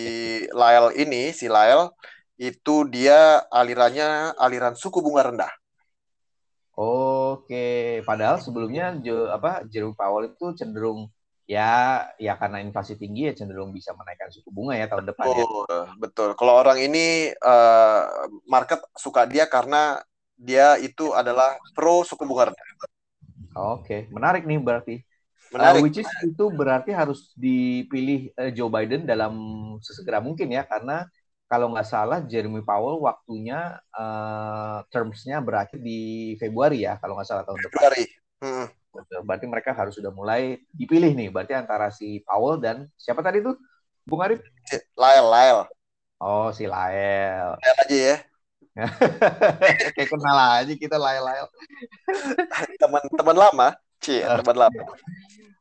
Lyle 0.53 0.93
ini, 0.97 1.33
si 1.33 1.49
Lyle 1.49 1.93
itu 2.37 2.85
dia 2.85 3.41
alirannya 3.49 4.37
aliran 4.37 4.77
suku 4.77 5.01
bunga 5.01 5.33
rendah. 5.33 5.53
Oke, 7.37 7.99
padahal 8.07 8.41
sebelumnya 8.41 8.95
jo, 9.03 9.29
apa 9.29 9.67
Jerome 9.69 9.93
Powell 9.93 10.33
itu 10.33 10.55
cenderung 10.57 11.11
ya 11.49 12.05
ya 12.21 12.37
karena 12.37 12.61
inflasi 12.61 12.93
tinggi 12.93 13.25
ya 13.25 13.33
cenderung 13.33 13.73
bisa 13.73 13.89
menaikkan 13.97 14.29
suku 14.29 14.53
bunga 14.53 14.77
ya 14.77 14.85
tahun 14.85 15.09
depan 15.09 15.25
ya. 15.33 15.45
Betul. 15.97 16.37
Kalau 16.37 16.53
orang 16.61 16.77
ini 16.77 17.33
uh, 17.41 18.05
market 18.45 18.85
suka 18.93 19.25
dia 19.25 19.49
karena 19.49 19.97
dia 20.37 20.77
itu 20.77 21.09
adalah 21.17 21.57
pro 21.73 22.05
suku 22.05 22.21
bunga 22.21 22.53
rendah. 22.53 22.67
Oke, 23.75 24.05
menarik 24.13 24.45
nih 24.45 24.61
berarti. 24.61 24.95
Menarik. 25.49 25.81
Uh, 25.81 25.85
which 25.89 25.97
is 25.97 26.09
itu 26.21 26.45
berarti 26.53 26.93
harus 26.93 27.33
dipilih 27.33 28.29
uh, 28.37 28.53
Joe 28.53 28.69
Biden 28.69 29.09
dalam 29.09 29.33
sesegera 29.81 30.21
mungkin 30.21 30.53
ya 30.53 30.61
karena 30.69 31.09
kalau 31.49 31.73
nggak 31.73 31.89
salah 31.89 32.21
Jeremy 32.21 32.61
Powell 32.61 33.01
waktunya 33.01 33.81
uh, 33.97 34.85
termsnya 34.93 35.41
berakhir 35.41 35.81
di 35.81 36.33
Februari 36.37 36.85
ya 36.85 37.01
kalau 37.01 37.17
nggak 37.17 37.25
salah 37.25 37.43
tahun 37.43 37.57
depan. 37.57 37.73
Februari. 37.73 38.03
Hmm. 38.39 38.67
Berarti 39.25 39.45
mereka 39.49 39.73
harus 39.73 39.97
sudah 39.97 40.13
mulai 40.13 40.61
dipilih 40.69 41.09
nih. 41.17 41.33
Berarti 41.33 41.57
antara 41.57 41.89
si 41.89 42.21
Powell 42.21 42.61
dan 42.61 42.85
siapa 42.93 43.25
tadi 43.25 43.41
tuh, 43.41 43.57
Bung 44.05 44.21
Arif? 44.21 44.45
Lael, 44.93 45.25
Lael. 45.25 45.59
Oh, 46.21 46.53
si 46.53 46.69
Lael. 46.69 47.57
Lael 47.57 47.77
aja 47.81 47.97
ya. 47.97 48.17
Kayak 49.97 50.09
kenal 50.09 50.37
aja 50.61 50.73
kita 50.73 50.97
Lael, 51.01 51.25
Lael. 51.25 51.47
Teman-teman 52.77 53.37
lama. 53.37 53.67
Cie, 53.99 54.23
teman 54.23 54.55
lama. 54.55 54.83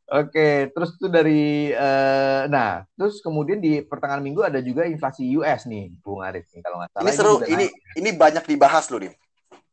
Oke, 0.08 0.72
terus 0.72 0.96
tuh 0.96 1.12
dari 1.12 1.68
uh, 1.68 2.48
nah, 2.48 2.80
terus 2.96 3.20
kemudian 3.20 3.60
di 3.60 3.84
pertengahan 3.84 4.24
minggu 4.24 4.40
ada 4.40 4.56
juga 4.64 4.88
inflasi 4.88 5.36
US 5.36 5.68
nih, 5.68 5.92
Bung 6.00 6.24
Arif 6.24 6.48
nih 6.48 6.64
kalau 6.64 6.80
nggak 6.80 6.90
salah. 6.96 7.04
Ini 7.04 7.12
seru, 7.12 7.34
ini 7.44 7.52
ini, 7.52 7.66
ini 8.00 8.10
banyak 8.16 8.48
dibahas 8.48 8.88
loh, 8.88 9.04
nih. 9.04 9.12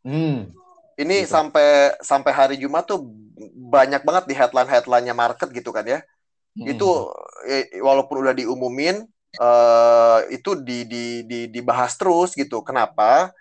Hmm. 0.04 0.52
Ini 1.00 1.24
gitu. 1.24 1.32
sampai 1.32 1.96
sampai 2.04 2.32
hari 2.36 2.56
Jumat 2.60 2.84
tuh 2.84 3.08
banyak 3.72 4.04
banget 4.04 4.24
di 4.28 4.36
headline-headline-nya 4.36 5.16
market 5.16 5.56
gitu 5.56 5.72
kan 5.72 5.88
ya. 5.88 6.04
Hmm. 6.60 6.68
Itu 6.68 7.16
eh, 7.48 7.80
walaupun 7.80 8.20
udah 8.20 8.36
diumumin 8.36 9.08
uh, 9.40 10.20
itu 10.36 10.60
di, 10.60 10.84
di, 10.84 11.06
di 11.24 11.40
dibahas 11.48 11.96
terus 11.96 12.36
gitu. 12.36 12.60
Kenapa? 12.60 13.32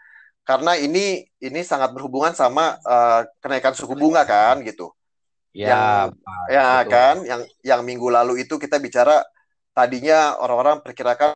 Karena 0.47 0.79
ini 0.79 1.27
ini 1.43 1.61
sangat 1.67 1.91
berhubungan 1.91 2.39
sama 2.39 2.79
uh, 2.87 3.27
kenaikan 3.43 3.75
suku 3.75 3.99
bunga 3.99 4.23
kan 4.23 4.63
gitu. 4.63 4.95
Ya, 5.55 5.71
yang 5.71 6.19
ya 6.51 6.67
betul. 6.83 6.91
kan 6.91 7.17
yang 7.23 7.43
yang 7.63 7.81
minggu 7.87 8.11
lalu 8.11 8.43
itu 8.43 8.59
kita 8.59 8.83
bicara 8.83 9.23
tadinya 9.71 10.35
orang-orang 10.43 10.83
perkirakan 10.83 11.31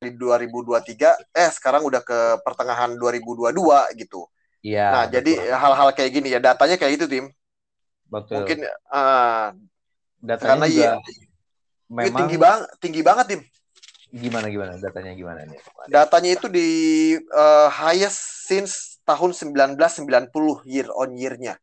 di 0.00 0.16
2023 0.16 1.36
eh 1.36 1.50
sekarang 1.52 1.84
udah 1.84 2.00
ke 2.00 2.40
pertengahan 2.40 2.96
2022 2.96 3.52
gitu. 4.00 4.24
Iya. 4.64 4.86
Nah, 4.88 5.04
betul. 5.04 5.14
jadi 5.20 5.32
hal-hal 5.52 5.88
kayak 5.92 6.10
gini 6.10 6.28
ya 6.32 6.40
datanya 6.40 6.80
kayak 6.80 6.92
gitu, 6.96 7.06
tim. 7.06 7.26
Betul. 8.08 8.42
Mungkin 8.42 8.58
uh, 8.88 9.46
datanya 10.24 10.48
karena 10.48 10.66
juga 10.72 10.80
ya, 10.80 10.92
memang 11.92 12.18
tinggi 12.24 12.36
banget, 12.40 12.68
tinggi 12.80 13.02
banget, 13.04 13.26
tim. 13.28 13.40
Gimana 14.12 14.46
gimana 14.52 14.72
datanya 14.76 15.12
gimana 15.16 15.40
nih? 15.48 15.60
Datanya 15.88 16.30
itu 16.36 16.46
di 16.52 16.68
uh, 17.32 17.68
highest 17.72 18.48
since 18.48 18.91
tahun 19.02 19.30
1990 19.34 20.62
year 20.66 20.88
on 20.94 21.10
year-nya. 21.18 21.58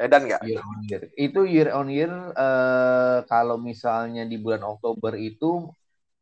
Edan 0.00 0.24
nggak? 0.24 0.42
Year 0.44 0.62
on 0.64 0.78
year. 0.88 1.02
Itu 1.16 1.40
year 1.44 1.68
on 1.76 1.88
year 1.92 2.12
uh, 2.32 3.24
kalau 3.28 3.60
misalnya 3.60 4.24
di 4.24 4.40
bulan 4.40 4.64
Oktober 4.64 5.16
itu 5.20 5.68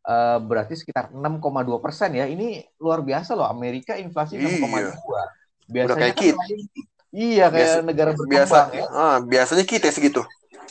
uh, 0.06 0.38
berarti 0.42 0.74
sekitar 0.74 1.14
6,2 1.14 1.40
persen 1.78 2.10
ya. 2.18 2.26
Ini 2.26 2.66
luar 2.82 3.06
biasa 3.06 3.38
loh. 3.38 3.46
Amerika 3.46 3.94
inflasi 3.94 4.38
6,2. 4.38 4.66
Iya. 4.66 4.92
Biasanya 5.68 5.86
Udah 5.86 5.96
kayak 5.96 6.16
kan 6.16 6.24
kita. 6.24 6.44
Iya 7.08 7.46
kayak 7.48 7.56
biasa, 7.56 7.78
negara 7.88 8.10
berkembang 8.12 8.36
biasa, 8.36 8.60
ya. 8.76 8.84
Ah, 8.92 9.16
biasanya 9.24 9.64
kita 9.64 9.88
segitu. 9.88 10.22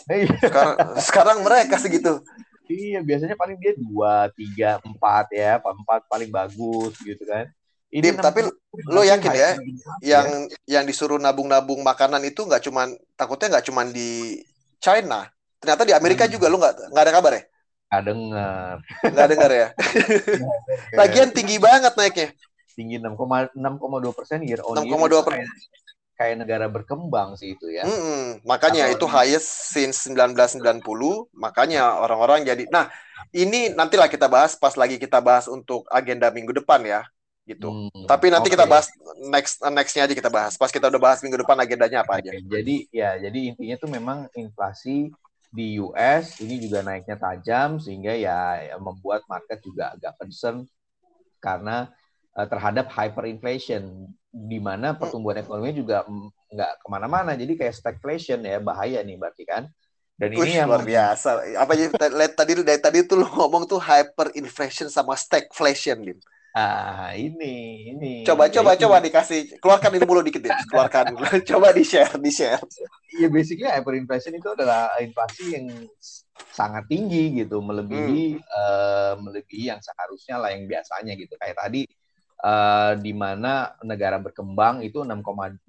Iya. 0.07 0.31
sekarang, 0.39 0.75
sekarang 1.01 1.37
mereka 1.41 1.75
segitu. 1.81 2.21
Iya, 2.67 2.99
biasanya 2.99 3.35
paling 3.39 3.57
dia 3.57 3.73
dua, 3.79 4.27
tiga, 4.35 4.77
empat 4.83 5.31
ya, 5.31 5.55
empat 5.57 6.03
paling 6.11 6.27
bagus 6.27 6.99
gitu 6.99 7.23
kan. 7.23 7.47
Ini 7.87 8.11
Dim, 8.11 8.19
tapi 8.19 8.43
lo 8.91 8.99
yakin 8.99 9.31
ya, 9.31 9.55
yang 10.03 10.27
ya. 10.27 10.57
yang 10.67 10.83
disuruh 10.83 11.15
nabung-nabung 11.15 11.79
makanan 11.87 12.19
itu 12.27 12.43
nggak 12.43 12.67
cuman 12.67 12.91
takutnya 13.15 13.55
nggak 13.55 13.65
cuman 13.71 13.95
di 13.95 14.43
China, 14.83 15.23
ternyata 15.63 15.87
di 15.87 15.95
Amerika 15.95 16.27
hmm. 16.27 16.33
juga 16.35 16.51
lo 16.51 16.59
nggak 16.59 16.91
nggak 16.91 17.03
ada 17.07 17.13
kabar 17.15 17.31
ya? 17.39 17.43
Nggak 17.87 18.03
dengar. 18.03 18.75
Nggak 19.07 19.27
dengar 19.31 19.51
ya. 19.55 19.67
Lagian 20.99 21.29
tinggi 21.31 21.55
banget 21.63 21.95
naiknya. 21.95 22.35
Tinggi 22.75 22.99
6,6,2 22.99 23.55
persen 24.11 24.43
year 24.43 24.59
on 24.67 24.83
6,2 24.83 25.23
persen. 25.23 25.47
Kayak 26.19 26.35
negara 26.43 26.67
berkembang 26.67 27.39
sih 27.39 27.55
itu 27.55 27.71
ya. 27.71 27.87
Hmm, 27.87 28.43
makanya 28.43 28.91
Atau 28.91 28.95
itu 28.99 29.05
highest 29.07 29.71
since 29.71 30.11
1990. 30.11 30.83
Makanya 31.31 32.03
orang-orang 32.03 32.43
jadi. 32.43 32.67
Nah, 32.67 32.91
ini 33.31 33.71
nantilah 33.71 34.11
kita 34.11 34.27
bahas 34.27 34.59
pas 34.59 34.75
lagi 34.75 34.99
kita 34.99 35.23
bahas 35.23 35.47
untuk 35.47 35.87
agenda 35.87 36.27
minggu 36.33 36.51
depan 36.51 36.83
ya 36.83 37.07
gitu. 37.47 37.71
Hmm, 37.71 38.03
Tapi 38.03 38.27
nanti 38.27 38.51
okay. 38.51 38.59
kita 38.59 38.67
bahas 38.67 38.91
next 39.31 39.63
nextnya 39.63 40.03
aja 40.03 40.13
kita 40.13 40.27
bahas. 40.27 40.59
Pas 40.59 40.67
kita 40.67 40.91
udah 40.91 40.99
bahas 40.99 41.23
minggu 41.23 41.39
depan 41.39 41.55
agendanya 41.63 42.03
apa 42.03 42.19
aja. 42.19 42.35
Jadi 42.35 42.91
ya 42.91 43.15
jadi 43.15 43.55
intinya 43.55 43.75
tuh 43.79 43.89
memang 43.89 44.27
inflasi 44.35 45.09
di 45.47 45.79
US 45.79 46.43
ini 46.43 46.59
juga 46.59 46.83
naiknya 46.83 47.15
tajam 47.15 47.79
sehingga 47.79 48.11
ya, 48.11 48.59
ya 48.59 48.75
membuat 48.77 49.23
market 49.31 49.63
juga 49.63 49.95
agak 49.95 50.19
concern 50.19 50.67
karena 51.39 51.87
uh, 52.35 52.47
terhadap 52.47 52.91
hyperinflation 52.91 54.11
di 54.27 54.59
mana 54.59 54.91
hmm. 54.91 54.99
pertumbuhan 54.99 55.39
ekonomi 55.39 55.71
juga 55.71 56.03
nggak 56.51 56.71
ke 56.83 56.87
mana-mana 56.91 57.33
jadi 57.39 57.53
kayak 57.55 57.75
stagflation 57.79 58.43
ya 58.43 58.59
bahaya 58.59 58.99
nih 59.01 59.15
berarti 59.15 59.43
kan 59.47 59.71
dan 60.19 60.33
ini 60.33 60.43
Ush, 60.43 60.57
yang 60.59 60.67
luar 60.67 60.83
biasa 60.83 61.29
apa 61.57 61.73
tadi 62.39 62.51
dari 62.61 62.81
tadi 62.81 62.99
tuh 63.07 63.23
lo 63.23 63.27
ngomong 63.31 63.65
tuh 63.65 63.79
hyperinflation 63.79 64.91
sama 64.91 65.15
stagflation 65.15 65.97
gitu 66.03 66.21
Ah, 66.57 67.13
ini, 67.13 67.85
ini. 67.93 68.13
Coba, 68.25 68.49
coba, 68.49 68.73
ini. 68.73 68.81
coba 68.81 68.97
dikasih, 68.97 69.61
keluarkan 69.61 69.93
ini 69.93 70.05
mulu 70.09 70.25
dikit 70.25 70.41
deh, 70.41 70.57
keluarkan. 70.65 71.13
coba 71.53 71.69
di 71.69 71.85
share, 71.85 72.17
di 72.17 72.33
share. 72.33 72.57
Iya, 73.13 73.29
basically 73.29 73.69
hyperinflation 73.69 74.33
itu 74.33 74.49
adalah 74.57 74.89
inflasi 74.97 75.53
yang 75.53 75.69
sangat 76.49 76.89
tinggi 76.89 77.45
gitu, 77.45 77.61
melebihi, 77.61 78.41
hmm. 78.41 78.49
uh, 78.49 79.13
melebihi 79.21 79.69
yang 79.69 79.77
seharusnya 79.85 80.41
lah 80.41 80.49
yang 80.49 80.65
biasanya 80.65 81.13
gitu. 81.13 81.37
Kayak 81.37 81.61
tadi, 81.61 81.85
uh, 82.41 82.97
di 82.97 83.13
mana 83.13 83.77
negara 83.85 84.17
berkembang 84.17 84.81
itu 84.81 85.05
6,67 85.05 85.61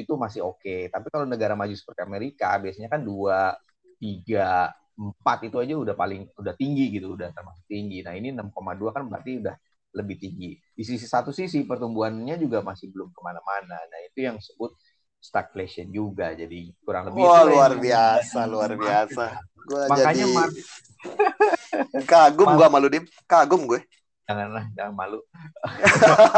itu 0.00 0.12
masih 0.16 0.40
oke. 0.40 0.56
Okay. 0.56 0.88
Tapi 0.88 1.12
kalau 1.12 1.28
negara 1.28 1.52
maju 1.52 1.76
seperti 1.76 2.00
Amerika, 2.00 2.56
biasanya 2.56 2.88
kan 2.88 3.04
dua, 3.04 3.60
tiga, 4.00 4.72
empat 5.00 5.48
itu 5.48 5.56
aja 5.56 5.74
udah 5.80 5.94
paling 5.96 6.28
udah 6.36 6.52
tinggi 6.60 6.92
gitu, 6.92 7.16
udah 7.16 7.32
termasuk 7.32 7.64
tinggi. 7.64 8.04
Nah, 8.04 8.12
ini 8.12 8.36
6,2 8.36 8.92
kan 8.92 9.08
berarti 9.08 9.40
udah 9.40 9.56
lebih 9.96 10.16
tinggi. 10.20 10.60
Di 10.76 10.84
sisi 10.84 11.08
satu 11.08 11.32
sisi 11.32 11.64
pertumbuhannya 11.64 12.36
juga 12.36 12.60
masih 12.60 12.92
belum 12.92 13.08
ke 13.08 13.20
mana-mana. 13.24 13.80
Nah, 13.80 14.00
itu 14.06 14.28
yang 14.28 14.36
disebut 14.36 14.76
stagflation 15.20 15.88
juga. 15.88 16.36
Jadi 16.36 16.76
kurang 16.84 17.10
lebih 17.10 17.24
Wah, 17.24 17.42
luar 17.48 17.72
biasa, 17.80 18.38
luar 18.44 18.72
biasa. 18.76 19.24
Gua 19.60 19.88
Makanya 19.88 20.24
jadi... 20.24 22.02
kagum 22.10 22.48
gua 22.56 22.68
malu 22.68 22.88
dim, 22.92 23.04
kagum 23.24 23.64
gue. 23.64 23.80
Janganlah, 24.28 24.64
jangan 24.78 24.94
malu. 24.94 25.18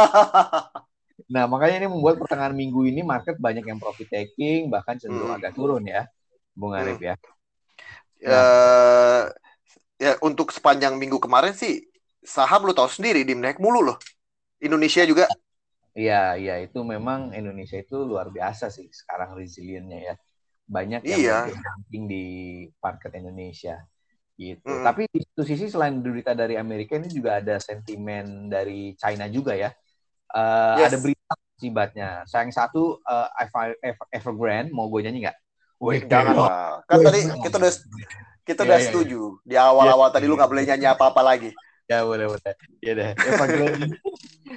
nah, 1.35 1.45
makanya 1.45 1.85
ini 1.85 1.89
membuat 1.93 2.17
pertengahan 2.25 2.57
minggu 2.57 2.89
ini 2.89 3.05
market 3.05 3.37
banyak 3.37 3.69
yang 3.69 3.77
profit 3.77 4.09
taking, 4.09 4.73
bahkan 4.73 4.97
cenderung 4.97 5.29
hmm. 5.29 5.39
agak 5.39 5.53
turun 5.53 5.85
ya, 5.85 6.09
Bung 6.57 6.73
Arif 6.73 6.97
hmm. 6.97 7.09
ya. 7.13 7.15
Uh, 8.23 9.27
ya 9.99 10.15
untuk 10.23 10.55
sepanjang 10.55 10.95
minggu 10.95 11.19
kemarin 11.19 11.55
sih 11.55 11.83
saham 12.23 12.67
lu 12.67 12.75
tahu 12.75 12.87
sendiri 12.87 13.27
di 13.27 13.35
naik 13.35 13.59
mulu 13.59 13.83
loh. 13.83 13.99
Indonesia 14.63 15.03
juga. 15.03 15.27
Iya, 15.93 16.39
iya 16.39 16.55
itu 16.63 16.81
memang 16.81 17.35
Indonesia 17.37 17.77
itu 17.77 18.01
luar 18.07 18.31
biasa 18.33 18.71
sih 18.71 18.89
sekarang 18.89 19.35
resiliennya 19.35 19.99
ya. 20.01 20.15
Banyak 20.71 21.03
yang 21.05 21.21
iya. 21.21 21.39
ranking 21.51 22.07
di 22.07 22.25
market 22.79 23.13
Indonesia 23.19 23.77
gitu. 24.39 24.71
Mm. 24.71 24.85
Tapi 24.87 25.03
di 25.11 25.21
satu 25.21 25.43
sisi 25.45 25.67
selain 25.69 26.01
berita 26.01 26.33
dari 26.33 26.57
Amerika 26.57 26.97
ini 26.97 27.11
juga 27.11 27.43
ada 27.43 27.61
sentimen 27.61 28.49
dari 28.49 28.97
China 28.97 29.29
juga 29.29 29.53
ya. 29.53 29.75
Uh, 30.33 30.81
yes. 30.81 30.95
Ada 30.95 30.99
berita 31.03 31.33
akibatnya. 31.59 32.09
Sayang 32.25 32.55
satu 32.55 33.03
uh, 33.05 33.29
Evergrande 34.15 34.73
mau 34.73 34.89
gue 34.89 35.05
nyanyi 35.05 35.29
nggak? 35.29 35.39
Wih, 35.83 36.01
jangan 36.07 36.35
lah. 36.39 36.51
Kan 36.87 37.03
tadi 37.03 37.27
kita 37.43 37.57
udah 37.59 37.73
kita 38.47 38.61
udah 38.63 38.79
ya, 38.79 38.87
setuju 38.87 39.21
ya. 39.43 39.43
di 39.43 39.57
awal-awal 39.59 40.09
ya, 40.11 40.15
tadi 40.15 40.25
lu 40.31 40.39
nggak 40.39 40.51
boleh 40.51 40.65
nyanyi 40.71 40.87
apa-apa 40.87 41.21
lagi. 41.27 41.51
Ya 41.91 42.07
boleh 42.07 42.31
boleh. 42.31 42.55
Ya 42.79 42.93
deh. 42.95 43.11
Evergrande, 43.19 43.99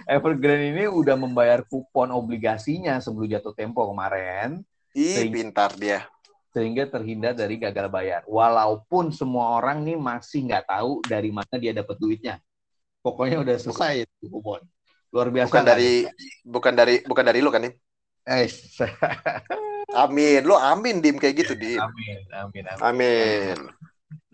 Evergrande 0.06 0.66
ini 0.70 0.86
udah 0.86 1.18
membayar 1.18 1.66
kupon 1.66 2.14
obligasinya 2.14 3.02
sebelum 3.02 3.26
jatuh 3.26 3.58
tempo 3.58 3.82
kemarin. 3.90 4.62
Ih, 4.94 5.18
sehingga, 5.18 5.34
pintar 5.34 5.72
dia. 5.74 6.06
Sehingga 6.54 6.86
terhindar 6.86 7.34
dari 7.34 7.58
gagal 7.58 7.90
bayar. 7.90 8.22
Walaupun 8.30 9.10
semua 9.10 9.58
orang 9.58 9.82
nih 9.82 9.98
masih 9.98 10.46
nggak 10.46 10.70
tahu 10.70 11.02
dari 11.10 11.34
mana 11.34 11.58
dia 11.58 11.74
dapat 11.74 11.98
duitnya. 11.98 12.38
Pokoknya 13.02 13.42
udah 13.42 13.58
selesai 13.58 14.06
itu 14.06 14.30
kupon. 14.30 14.62
Luar 15.10 15.34
biasa. 15.34 15.50
Bukan 15.50 15.66
dari 15.66 15.92
bukan 16.46 16.74
dari 16.78 16.96
bukan 17.02 17.26
dari 17.26 17.40
lu 17.42 17.50
kan, 17.50 17.66
nih? 17.66 17.74
Eh. 18.30 18.46
amin. 19.96 20.42
Lo 20.44 20.60
amin 20.60 21.00
dim 21.00 21.16
kayak 21.16 21.48
gitu 21.48 21.54
dim. 21.56 21.80
Amin, 21.80 22.22
amin, 22.36 22.64
amin. 22.68 22.84
Amin. 22.84 23.58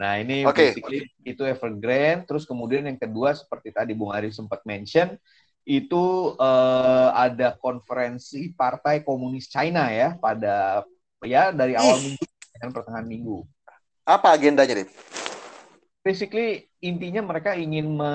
Nah 0.01 0.17
ini 0.17 0.41
okay. 0.49 0.73
basically 0.73 1.05
itu 1.21 1.45
Evergrande. 1.45 2.25
Terus 2.25 2.43
kemudian 2.49 2.89
yang 2.89 2.97
kedua 2.97 3.37
seperti 3.37 3.69
tadi 3.69 3.93
Bung 3.93 4.09
Ari 4.09 4.33
sempat 4.33 4.65
mention 4.65 5.13
itu 5.61 6.33
uh, 6.41 7.09
ada 7.13 7.53
konferensi 7.61 8.49
Partai 8.57 9.05
Komunis 9.05 9.45
China 9.45 9.93
ya 9.93 10.17
pada 10.17 10.81
ya 11.21 11.53
dari 11.53 11.77
awal 11.77 12.01
Ih. 12.01 12.03
minggu 12.11 12.25
dan 12.57 12.69
pertengahan 12.73 13.05
minggu. 13.05 13.45
Apa 14.01 14.33
agendanya, 14.33 14.81
dim? 14.81 14.89
Basically 16.01 16.65
intinya 16.81 17.21
mereka 17.21 17.53
ingin 17.53 17.93
me 17.93 18.13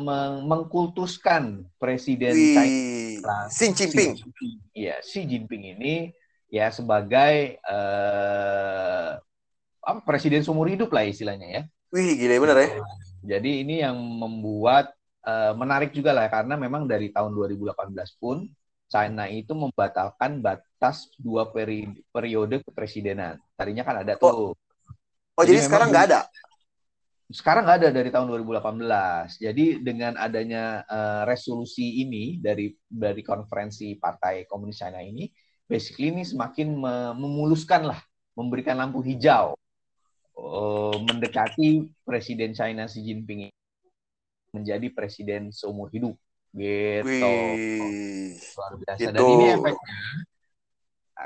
me 0.00 0.18
mengkultuskan 0.40 1.68
presiden 1.76 2.32
China 2.32 3.44
Xi 3.52 3.76
Jinping. 3.76 4.16
Iya, 4.72 5.04
Xi 5.04 5.28
Jinping 5.28 5.76
ini 5.76 6.16
ya 6.50 6.70
sebagai 6.70 7.58
uh, 7.66 9.18
apa 9.86 10.00
presiden 10.02 10.42
seumur 10.42 10.66
hidup 10.66 10.90
lah 10.90 11.06
istilahnya 11.06 11.48
ya. 11.48 11.62
Wih, 11.94 12.18
gila 12.18 12.42
bener 12.42 12.56
ya. 12.58 12.68
Jadi 13.36 13.62
ini 13.62 13.82
yang 13.82 13.98
membuat 13.98 14.90
uh, 15.26 15.54
menarik 15.54 15.94
juga 15.94 16.14
lah 16.14 16.26
karena 16.30 16.58
memang 16.58 16.86
dari 16.86 17.10
tahun 17.14 17.34
2018 17.34 17.94
pun 18.18 18.46
China 18.86 19.26
itu 19.26 19.50
membatalkan 19.50 20.38
batas 20.38 21.10
dua 21.18 21.50
peri 21.50 21.90
periode 22.14 22.62
kepresidenan. 22.62 23.38
Tadinya 23.58 23.82
kan 23.82 24.06
ada 24.06 24.14
tuh. 24.14 24.30
Oh, 24.30 24.54
oh 25.34 25.44
jadi, 25.46 25.58
jadi 25.58 25.66
sekarang 25.66 25.88
nggak 25.90 26.06
ada? 26.10 26.20
Sekarang 27.26 27.62
nggak 27.66 27.78
ada 27.82 27.88
dari 27.90 28.10
tahun 28.14 28.26
2018. 28.30 29.42
Jadi 29.42 29.66
dengan 29.82 30.14
adanya 30.14 30.86
uh, 30.86 31.22
resolusi 31.26 32.06
ini 32.06 32.38
dari 32.38 32.70
dari 32.86 33.22
konferensi 33.26 33.98
Partai 33.98 34.46
Komunis 34.46 34.78
China 34.78 35.02
ini, 35.02 35.26
basically 35.66 36.14
ini 36.14 36.22
semakin 36.22 36.78
memuluskan 37.14 37.90
lah, 37.90 38.00
memberikan 38.38 38.78
lampu 38.78 39.02
hijau 39.02 39.58
uh, 40.36 40.96
mendekati 41.02 41.88
Presiden 42.04 42.52
China 42.52 42.86
Xi 42.86 43.02
Jinping 43.02 43.50
menjadi 44.52 44.88
presiden 44.88 45.52
seumur 45.52 45.92
hidup 45.92 46.16
gitu 46.56 47.04
Wih, 47.04 48.40
luar 48.40 48.72
biasa 48.80 49.00
gitu. 49.04 49.12
dan 49.12 49.20
ini 49.20 49.46
efeknya 49.52 50.00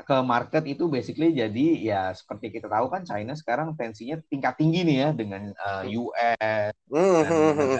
ke 0.03 0.17
market 0.23 0.63
itu 0.67 0.87
basically 0.91 1.31
jadi 1.31 1.67
ya 1.79 2.01
seperti 2.11 2.51
kita 2.51 2.67
tahu 2.67 2.91
kan 2.91 3.07
China 3.07 3.31
sekarang 3.35 3.71
tensinya 3.79 4.19
tingkat 4.27 4.59
tinggi 4.59 4.83
nih 4.83 4.97
ya 5.07 5.09
dengan 5.15 5.55
uh, 5.55 5.83
eh, 5.87 5.95
US 5.95 6.71
mm-hmm. 6.91 7.75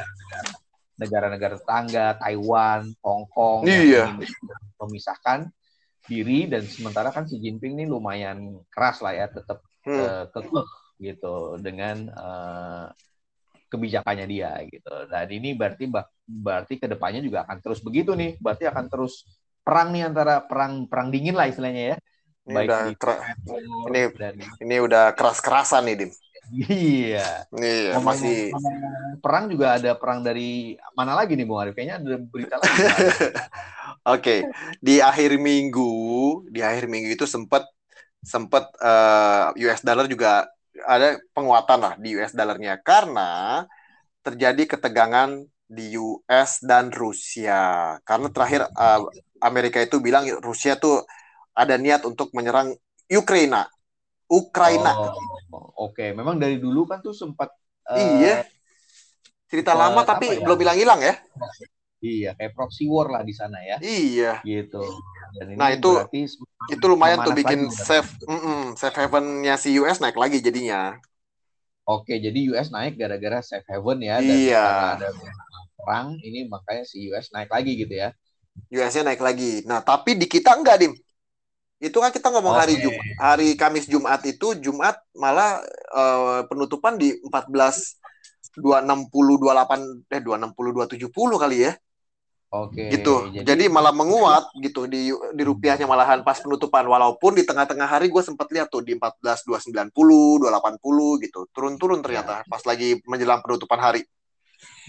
negara-negara 0.96 1.60
tetangga 1.60 2.15
Taiwan 2.20 2.88
Hong 3.03 3.27
Kong 3.32 3.68
iya. 3.68 4.12
yang 4.12 4.24
memisahkan 4.80 5.51
diri 6.12 6.39
dan 6.51 6.68
sementara 6.68 7.08
kan 7.15 7.24
Xi 7.24 7.39
Jinping 7.39 7.80
ini 7.80 7.88
lumayan 7.88 8.60
keras 8.68 9.00
lah 9.00 9.15
ya 9.15 9.32
tetap 9.32 9.63
hmm. 9.88 9.96
uh, 9.96 10.25
kekeh 10.27 10.68
gitu 11.00 11.36
dengan 11.63 12.12
uh, 12.12 12.91
kebijakannya 13.72 14.27
dia 14.27 14.60
gitu. 14.68 14.91
Dan 15.08 15.27
ini 15.32 15.56
berarti 15.56 15.88
berarti 16.27 16.75
ke 16.75 16.91
depannya 16.91 17.24
juga 17.24 17.48
akan 17.48 17.58
terus 17.63 17.80
begitu 17.80 18.12
nih. 18.12 18.36
Berarti 18.44 18.68
akan 18.68 18.86
terus 18.91 19.24
perang 19.63 19.96
nih 19.96 20.12
antara 20.12 20.44
perang 20.44 20.91
perang 20.91 21.08
dingin 21.08 21.39
lah 21.39 21.48
istilahnya 21.48 21.96
ya. 21.96 21.98
Ini 22.41 22.56
Baik 22.58 22.68
udah 22.68 22.82
ini 23.88 24.01
dan... 24.18 24.34
ini 24.60 24.75
udah 24.82 25.15
keras-kerasan 25.15 25.88
nih 25.88 25.96
Dim. 26.03 26.12
Iya. 26.51 27.48
Iya, 27.48 27.96
ngomong, 27.96 28.05
masih 28.12 28.38
perang 29.24 29.48
juga 29.48 29.79
ada 29.79 29.91
perang 29.96 30.20
dari 30.20 30.75
mana 30.91 31.15
lagi 31.15 31.39
nih 31.39 31.48
Bung 31.48 31.63
Arif? 31.63 31.74
Kayaknya 31.75 31.96
ada 32.03 32.15
berita 32.20 32.55
lagi. 32.60 32.75
Oke, 32.81 33.22
okay. 34.03 34.39
di 34.81 34.98
akhir 34.98 35.38
minggu, 35.38 35.91
di 36.50 36.60
akhir 36.65 36.89
minggu 36.89 37.13
itu 37.13 37.29
sempat 37.29 37.70
sempat 38.22 38.69
uh, 38.82 39.54
eh, 39.54 39.65
US 39.69 39.82
dollar 39.86 40.06
juga 40.10 40.49
ada 40.86 41.17
penguatan 41.34 41.80
lah 41.82 41.93
di 41.97 42.17
US 42.17 42.34
dollarnya 42.34 42.82
karena 42.82 43.63
terjadi 44.26 44.78
ketegangan 44.78 45.45
di 45.71 45.95
US 45.95 46.60
dan 46.65 46.91
Rusia. 46.91 47.95
Karena 48.04 48.28
terakhir 48.34 48.67
uh, 48.76 49.08
Amerika 49.41 49.80
itu 49.82 50.04
bilang 50.04 50.28
Rusia 50.43 50.76
tuh 50.78 51.06
ada 51.56 51.76
niat 51.80 52.04
untuk 52.04 52.30
menyerang 52.36 52.76
Ukraina. 53.08 53.67
Ukraina. 54.32 54.96
Oh, 54.96 55.12
Oke, 55.91 56.08
okay. 56.08 56.10
memang 56.15 56.39
dari 56.39 56.56
dulu 56.56 56.88
kan 56.88 57.04
tuh 57.04 57.12
sempat 57.12 57.52
uh, 57.91 58.00
Iya. 58.00 58.48
Cerita 59.52 59.76
uh, 59.76 59.80
lama 59.84 60.08
tapi 60.08 60.39
ya? 60.39 60.48
belum 60.48 60.58
hilang-hilang 60.63 61.00
ya. 61.04 61.20
Iya, 62.02 62.32
kayak 62.39 62.56
proxy 62.56 62.88
war 62.88 63.12
lah 63.12 63.22
di 63.28 63.36
sana 63.36 63.60
ya. 63.60 63.78
Iya. 63.84 64.39
Gitu. 64.41 64.82
Dan 65.36 65.54
ini 65.54 65.60
nah 65.60 65.70
itu 65.70 65.91
itu 66.72 66.86
lumayan 66.88 67.22
tuh 67.22 67.36
bikin 67.36 67.70
safe 67.70 68.20
mm 68.26 68.39
-mm, 68.39 68.62
safe 68.76 68.96
havennya 68.96 69.56
si 69.60 69.76
US 69.78 70.00
naik 70.00 70.15
lagi 70.15 70.39
jadinya. 70.39 70.96
Oke, 71.86 72.17
jadi 72.17 72.39
US 72.56 72.72
naik 72.72 72.96
gara-gara 72.96 73.44
safe 73.44 73.67
haven 73.67 74.00
ya. 74.00 74.24
Dan 74.24 74.38
iya. 74.38 74.67
ada 74.96 75.10
perang, 75.76 76.15
ini 76.24 76.48
makanya 76.48 76.88
si 76.88 77.04
US 77.12 77.30
naik 77.36 77.52
lagi 77.52 77.74
gitu 77.76 77.91
ya. 77.91 78.15
US-nya 78.72 79.12
naik 79.12 79.22
lagi. 79.24 79.63
Nah, 79.67 79.84
tapi 79.84 80.15
di 80.15 80.28
kita 80.28 80.56
enggak, 80.56 80.80
Dim. 80.80 80.94
Itu 81.82 81.98
kan 81.98 82.13
kita 82.13 82.30
ngomong 82.30 82.54
okay. 82.54 82.62
hari 82.62 82.76
Jumat, 82.78 83.06
hari 83.17 83.50
Kamis 83.58 83.89
Jumat 83.89 84.22
itu 84.30 84.54
Jumat 84.62 85.02
malah 85.17 85.58
uh, 85.89 86.46
penutupan 86.46 87.02
di 87.02 87.17
14 87.26 88.62
260 88.62 89.10
28 89.10 90.13
eh 90.13 90.22
260 90.22 91.10
270 91.10 91.41
kali 91.41 91.58
ya. 91.65 91.74
Oke. 92.52 92.91
Gitu. 92.91 93.32
Jadi, 93.32 93.48
jadi 93.48 93.63
malah 93.72 93.96
menguat 93.96 94.52
gitu 94.60 94.84
di 94.84 95.10
di 95.10 95.44
rupiahnya 95.48 95.88
malahan 95.88 96.20
pas 96.22 96.36
penutupan 96.38 96.84
walaupun 96.84 97.32
di 97.34 97.48
tengah-tengah 97.48 97.88
hari 97.88 98.12
gue 98.12 98.20
sempat 98.20 98.52
lihat 98.52 98.67
tuh 98.67 98.84
di 98.84 98.94
14 99.00 99.48
290, 99.48 99.89
280 99.89 101.24
gitu. 101.26 101.48
Turun-turun 101.56 102.04
ternyata 102.04 102.44
ya. 102.44 102.48
pas 102.52 102.62
lagi 102.67 103.00
menjelang 103.08 103.39
penutupan 103.39 103.80
hari. 103.80 104.04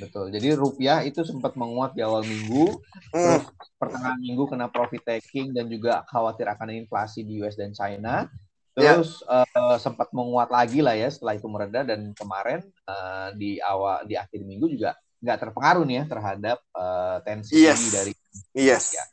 Betul. 0.00 0.32
Jadi 0.32 0.48
rupiah 0.56 1.04
itu 1.04 1.22
sempat 1.22 1.54
menguat 1.54 1.92
di 1.92 2.02
awal 2.02 2.24
minggu, 2.24 2.80
hmm. 3.12 3.12
terus 3.12 3.44
pertengahan 3.76 4.20
minggu 4.20 4.44
kena 4.48 4.66
profit 4.72 5.02
taking 5.04 5.52
dan 5.52 5.68
juga 5.68 6.02
khawatir 6.08 6.48
akan 6.48 6.85
inflasi 6.85 7.22
di 7.24 7.40
US 7.44 7.56
dan 7.56 7.76
China. 7.76 8.26
Ya. 8.72 8.96
Terus 8.96 9.20
ya. 9.28 9.44
uh, 9.44 9.76
sempat 9.76 10.08
menguat 10.16 10.48
lagi 10.48 10.80
lah 10.80 10.96
ya 10.96 11.12
setelah 11.12 11.37
itu 11.37 11.44
mereda 11.44 11.85
dan 11.85 12.16
kemarin 12.16 12.64
uh, 12.88 13.28
di 13.37 13.61
awal 13.61 14.08
di 14.08 14.16
akhir 14.16 14.40
minggu 14.48 14.64
juga 14.72 14.96
nggak 15.22 15.38
terpengaruh 15.38 15.85
nih 15.85 15.96
ya 16.02 16.04
terhadap 16.08 16.58
uh, 16.72 17.20
tensi 17.20 17.62
yes. 17.62 17.92
dari 17.92 18.12
yes. 18.56 18.96
ya. 18.96 19.04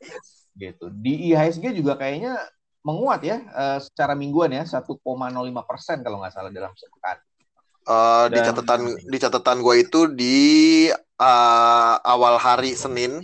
gitu. 0.56 0.88
Di 0.96 1.32
IHSG 1.32 1.76
juga 1.76 2.00
kayaknya 2.00 2.40
menguat 2.88 3.22
ya 3.22 3.38
uh, 3.52 3.80
secara 3.84 4.16
mingguan 4.16 4.56
ya 4.56 4.64
1,05 4.64 4.96
persen 5.68 5.98
kalau 6.02 6.24
nggak 6.24 6.34
salah 6.34 6.52
dalam 6.56 6.72
sepekan. 6.80 7.20
Uh, 7.88 8.28
Dan, 8.30 8.34
di 8.34 8.40
catatan 8.46 8.82
di 9.02 9.18
catatan 9.18 9.58
gue 9.66 9.76
itu 9.82 10.02
di 10.14 10.38
uh, 11.20 11.96
awal 12.06 12.38
hari 12.38 12.76
Senin 12.78 13.24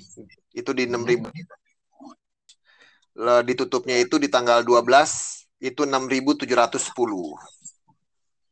itu 0.56 0.72
di 0.74 0.88
6000 0.88 1.22
hmm. 1.28 1.32
ditutupnya 3.46 4.00
itu 4.02 4.18
di 4.18 4.32
tanggal 4.32 4.64
12 4.64 4.84
itu 5.62 5.82
6710. 5.86 6.88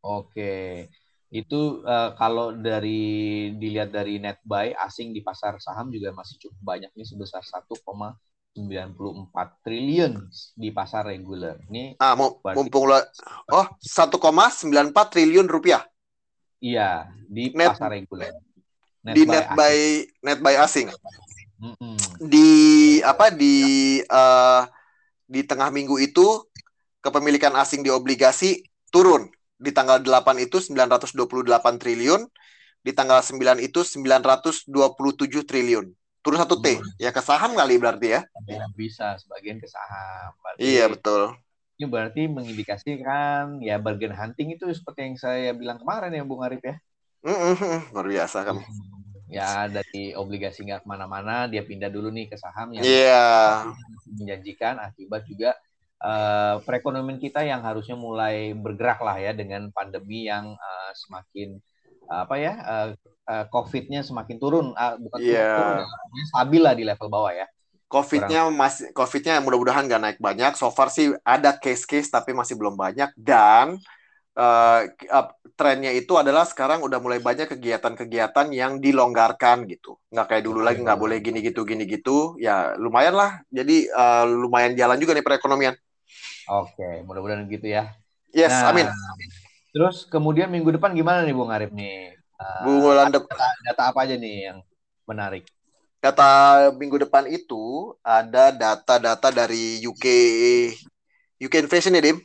Oke 0.03 0.91
itu 1.33 1.81
uh, 1.81 2.13
kalau 2.13 2.53
dari 2.53 3.49
dilihat 3.57 3.89
dari 3.89 4.21
net 4.21 4.37
buy 4.45 4.69
asing 4.85 5.17
di 5.17 5.25
pasar 5.25 5.57
saham 5.57 5.89
juga 5.89 6.13
masih 6.13 6.37
cukup 6.37 6.61
banyak 6.61 6.93
nih 6.93 7.09
sebesar 7.09 7.41
1,94 7.41 8.53
triliun 9.65 10.29
di 10.53 10.69
pasar 10.69 11.09
reguler. 11.09 11.57
Ini 11.73 11.97
ah 11.97 12.13
mau 12.13 12.37
mumpung 12.53 12.85
lo 12.85 13.01
oh 13.49 13.65
1,94 13.81 14.93
triliun 14.93 15.49
rupiah. 15.49 15.81
Iya, 16.63 17.11
di 17.27 17.51
net, 17.51 17.75
pasar 17.75 17.91
reguler. 17.91 18.31
Net 19.03 19.19
di 19.19 19.27
buy 19.27 19.35
net 19.35 19.47
buy 19.51 19.77
net 20.23 20.39
buy 20.39 20.55
asing. 20.63 20.87
Mm 21.59 21.75
-hmm. 21.75 21.95
Di 22.23 22.49
apa 23.03 23.27
di 23.35 23.99
uh, 24.07 24.63
di 25.27 25.43
tengah 25.43 25.67
minggu 25.75 25.99
itu 25.99 26.47
kepemilikan 27.03 27.51
asing 27.59 27.83
di 27.83 27.91
obligasi 27.91 28.63
turun 28.87 29.27
di 29.63 29.71
tanggal 29.71 30.03
8 30.03 30.43
itu 30.43 30.59
928 30.59 31.79
triliun, 31.79 32.27
di 32.83 32.91
tanggal 32.91 33.23
9 33.23 33.63
itu 33.63 33.79
927 33.87 34.67
triliun. 35.47 35.87
Turun 36.23 36.39
satu 36.39 36.59
T. 36.59 36.79
Hmm. 36.79 36.83
Ya 36.99 37.11
ke 37.15 37.23
saham 37.23 37.55
kali 37.55 37.79
berarti 37.79 38.19
ya? 38.19 38.21
ya 38.47 38.67
bisa, 38.75 39.15
sebagian 39.19 39.59
ke 39.59 39.67
saham. 39.67 40.35
Berarti, 40.39 40.59
iya, 40.63 40.87
betul. 40.91 41.35
Ini 41.83 41.91
berarti 41.91 42.31
mengindikasikan 42.31 43.59
ya 43.59 43.75
bargain 43.75 44.15
hunting 44.15 44.55
itu 44.55 44.71
seperti 44.71 45.03
yang 45.03 45.19
saya 45.19 45.51
bilang 45.51 45.83
kemarin 45.83 46.15
ya 46.15 46.23
Bung 46.23 46.39
Arif 46.39 46.63
ya. 46.63 46.79
Mm. 47.27 47.91
Luar 47.91 48.07
biasa 48.07 48.47
kan. 48.47 48.63
Ya 49.27 49.67
dari 49.67 50.15
obligasi 50.15 50.63
nggak 50.63 50.83
ke 50.83 50.87
mana-mana, 50.87 51.51
dia 51.51 51.59
pindah 51.59 51.91
dulu 51.91 52.07
nih 52.07 52.31
ke 52.31 52.39
saham 52.39 52.71
yang 52.71 52.87
yeah. 52.87 53.67
menjanjikan 54.07 54.79
akibat 54.79 55.27
juga 55.27 55.59
uh, 55.99 56.63
perekonomian 56.63 57.19
kita 57.19 57.43
yang 57.43 57.59
harusnya 57.59 57.99
mulai 57.99 58.55
bergerak 58.55 59.03
lah 59.03 59.19
ya 59.19 59.35
dengan 59.35 59.67
pandemi 59.75 60.23
yang 60.31 60.55
uh, 60.55 60.91
semakin 60.95 61.59
uh, 62.07 62.23
apa 62.23 62.35
ya 62.39 62.53
uh, 62.63 62.87
uh, 63.27 63.45
COVID-nya 63.51 64.07
semakin 64.07 64.39
turun, 64.39 64.71
uh, 64.71 64.95
bukan 65.03 65.19
yeah. 65.19 65.59
turun, 65.59 65.75
ya, 65.83 66.23
stabil 66.31 66.61
lah 66.63 66.73
di 66.79 66.87
level 66.87 67.11
bawah 67.11 67.35
ya. 67.35 67.43
COVID-nya 67.93 68.49
masih 68.49 68.89
COVID-nya 68.97 69.37
mudah-mudahan 69.45 69.85
nggak 69.85 70.01
naik 70.01 70.17
banyak. 70.17 70.57
So 70.57 70.73
far 70.73 70.89
sih 70.89 71.13
ada 71.21 71.53
case-case 71.53 72.09
tapi 72.09 72.33
masih 72.33 72.57
belum 72.57 72.73
banyak 72.73 73.13
dan 73.13 73.77
uh, 74.33 74.81
uh, 74.89 75.27
trennya 75.53 75.93
itu 75.93 76.17
adalah 76.17 76.41
sekarang 76.49 76.81
udah 76.81 76.97
mulai 76.97 77.21
banyak 77.21 77.45
kegiatan-kegiatan 77.53 78.49
yang 78.49 78.81
dilonggarkan 78.81 79.69
gitu. 79.69 80.01
Nggak 80.09 80.25
kayak 80.25 80.43
dulu 80.49 80.65
lagi 80.65 80.81
nggak 80.81 80.97
boleh 80.97 81.21
gini 81.21 81.45
gitu 81.45 81.61
gini 81.61 81.85
gitu. 81.85 82.33
Ya 82.41 82.73
lumayan 82.81 83.13
lah. 83.13 83.45
Jadi 83.53 83.85
uh, 83.93 84.25
lumayan 84.25 84.73
jalan 84.73 84.97
juga 84.97 85.13
nih 85.13 85.25
perekonomian. 85.25 85.77
Oke, 86.49 87.05
mudah-mudahan 87.05 87.45
gitu 87.45 87.69
ya. 87.69 87.93
Yes, 88.33 88.51
nah, 88.51 88.73
amin. 88.73 88.89
Terus 89.69 90.09
kemudian 90.09 90.49
minggu 90.49 90.73
depan 90.73 90.97
gimana 90.97 91.21
nih 91.21 91.37
Bung 91.37 91.53
Arif 91.53 91.69
nih? 91.69 92.17
Uh, 92.41 92.61
Bung 92.65 92.89
data, 92.89 93.21
data 93.61 93.83
apa 93.93 93.99
aja 94.01 94.17
nih 94.17 94.49
yang 94.49 94.57
menarik? 95.05 95.45
Data 96.03 96.31
minggu 96.75 96.99
depan 97.07 97.23
itu 97.31 97.95
ada 98.03 98.51
data-data 98.51 99.31
dari 99.31 99.79
UK 99.87 100.05
UK 101.39 101.63
inflation 101.63 101.95
ya, 101.95 102.03
Dim? 102.03 102.19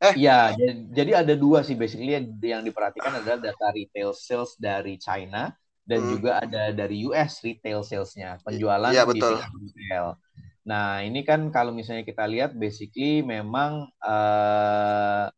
Eh. 0.00 0.14
Iya, 0.16 0.56
jadi 0.96 1.20
ada 1.20 1.36
dua 1.36 1.60
sih 1.60 1.76
basically 1.76 2.16
yang 2.40 2.64
diperhatikan 2.64 3.20
adalah 3.20 3.36
data 3.36 3.68
retail 3.76 4.16
sales 4.16 4.56
dari 4.56 4.96
China 4.96 5.52
dan 5.84 6.00
hmm. 6.00 6.10
juga 6.16 6.30
ada 6.40 6.72
dari 6.72 7.04
US 7.04 7.44
retail 7.44 7.84
salesnya 7.84 8.40
penjualan 8.40 8.88
ya, 8.96 9.04
betul. 9.04 9.36
di 9.36 9.68
retail. 9.76 10.16
Nah 10.64 11.04
ini 11.04 11.20
kan 11.20 11.52
kalau 11.52 11.76
misalnya 11.76 12.08
kita 12.08 12.24
lihat 12.24 12.56
basically 12.56 13.20
memang 13.20 13.92
uh, 14.00 15.28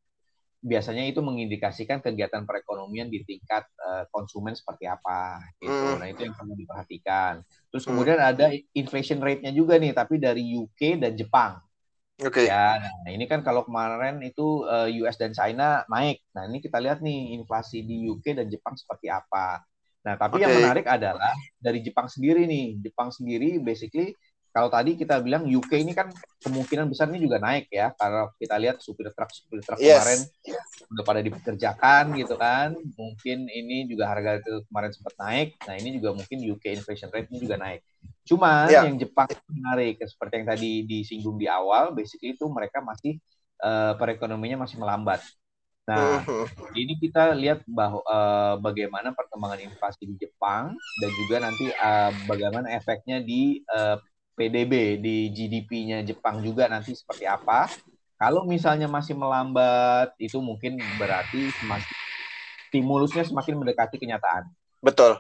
biasanya 0.63 1.03
itu 1.11 1.19
mengindikasikan 1.19 1.99
kegiatan 1.99 2.47
perekonomian 2.47 3.11
di 3.11 3.27
tingkat 3.27 3.67
uh, 3.83 4.07
konsumen 4.15 4.55
seperti 4.55 4.87
apa 4.87 5.43
gitu. 5.59 5.75
Mm. 5.75 5.99
Nah, 5.99 6.07
itu 6.07 6.21
yang 6.23 6.35
perlu 6.39 6.55
diperhatikan. 6.55 7.43
Terus 7.75 7.83
hmm. 7.83 7.91
kemudian 7.91 8.19
mm. 8.23 8.31
ada 8.31 8.47
inflation 8.79 9.19
rate-nya 9.19 9.51
juga 9.51 9.75
nih 9.83 9.91
tapi 9.91 10.23
dari 10.23 10.55
UK 10.55 11.03
dan 11.03 11.19
Jepang. 11.19 11.59
Oke. 12.23 12.47
Okay. 12.47 12.47
Ya, 12.47 12.79
nah 12.79 13.11
ini 13.11 13.27
kan 13.27 13.43
kalau 13.43 13.67
kemarin 13.67 14.23
itu 14.23 14.63
uh, 14.63 14.87
eh, 14.87 15.03
US 15.03 15.19
dan 15.19 15.35
China 15.35 15.83
naik. 15.91 16.23
Nah, 16.31 16.47
ini 16.47 16.63
kita 16.63 16.79
lihat 16.79 17.03
nih 17.03 17.35
inflasi 17.43 17.83
di 17.83 18.07
UK 18.07 18.39
dan 18.39 18.47
Jepang 18.47 18.79
seperti 18.79 19.11
apa. 19.11 19.67
Nah, 20.07 20.15
tapi 20.15 20.39
okay. 20.39 20.47
yang 20.47 20.55
menarik 20.63 20.87
adalah 20.87 21.35
dari 21.59 21.83
Jepang 21.83 22.07
sendiri 22.07 22.47
nih. 22.47 22.79
Jepang 22.79 23.11
sendiri 23.11 23.59
basically 23.59 24.15
kalau 24.53 24.69
tadi 24.69 25.01
kita 25.01 25.17
bilang 25.25 25.49
UK 25.49 25.81
ini 25.81 25.97
kan 25.97 26.13
kemungkinan 26.45 26.93
besar 26.93 27.09
ini 27.09 27.25
juga 27.25 27.41
naik 27.41 27.73
ya 27.73 27.89
kalau 27.97 28.29
kita 28.37 28.61
lihat 28.61 28.85
supir 28.85 29.09
truk 29.09 29.33
supir 29.33 29.65
truk 29.65 29.81
yes. 29.81 30.05
kemarin 30.05 30.21
udah 30.93 31.05
pada 31.09 31.21
dipekerjakan 31.25 32.05
gitu 32.21 32.35
kan 32.37 32.77
mungkin 33.01 33.49
ini 33.49 33.89
juga 33.89 34.13
harga 34.13 34.45
itu 34.45 34.61
kemarin 34.69 34.93
sempat 34.93 35.15
naik 35.17 35.49
nah 35.65 35.75
ini 35.81 35.89
juga 35.97 36.09
mungkin 36.13 36.39
UK 36.45 36.65
inflation 36.77 37.09
rate 37.09 37.33
ini 37.33 37.41
juga 37.41 37.57
naik 37.57 37.81
cuma 38.29 38.69
yeah. 38.69 38.85
yang 38.85 39.01
Jepang 39.01 39.33
menarik 39.49 39.97
seperti 40.05 40.45
yang 40.45 40.49
tadi 40.53 40.71
disinggung 40.85 41.41
di 41.41 41.49
awal 41.49 41.97
basically 41.97 42.37
itu 42.37 42.45
mereka 42.53 42.85
masih 42.85 43.17
uh, 43.65 43.97
perekonomiannya 43.97 44.69
masih 44.69 44.77
melambat 44.77 45.25
Nah, 45.83 46.23
mm-hmm. 46.23 46.79
ini 46.79 46.95
kita 46.95 47.35
lihat 47.35 47.67
bahwa 47.67 47.99
uh, 48.07 48.55
bagaimana 48.63 49.11
perkembangan 49.11 49.67
inflasi 49.67 50.07
di 50.07 50.15
Jepang 50.15 50.79
dan 51.03 51.11
juga 51.11 51.37
nanti 51.43 51.67
uh, 51.75 52.15
bagaimana 52.31 52.71
efeknya 52.71 53.19
di 53.19 53.67
uh, 53.67 53.99
PDB 54.37 54.99
di 54.99 55.29
GDP-nya 55.31 56.05
Jepang 56.05 56.41
juga 56.41 56.67
nanti 56.69 56.97
seperti 56.97 57.29
apa. 57.29 57.69
Kalau 58.17 58.47
misalnya 58.47 58.87
masih 58.87 59.19
melambat, 59.19 60.15
itu 60.17 60.39
mungkin 60.39 60.79
berarti 60.97 61.51
semakin 61.59 61.97
stimulusnya 62.71 63.27
semakin 63.27 63.59
mendekati 63.59 63.99
kenyataan. 63.99 64.47
Betul. 64.79 65.19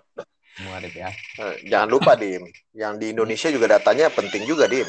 Muarif 0.63 0.95
ya. 0.95 1.11
Eh, 1.41 1.69
jangan 1.69 1.89
lupa 1.89 2.13
Dim, 2.15 2.45
yang 2.77 2.97
di 3.01 3.11
Indonesia 3.13 3.49
juga 3.49 3.77
datanya 3.77 4.13
penting 4.13 4.45
juga 4.45 4.69
Dim. 4.69 4.87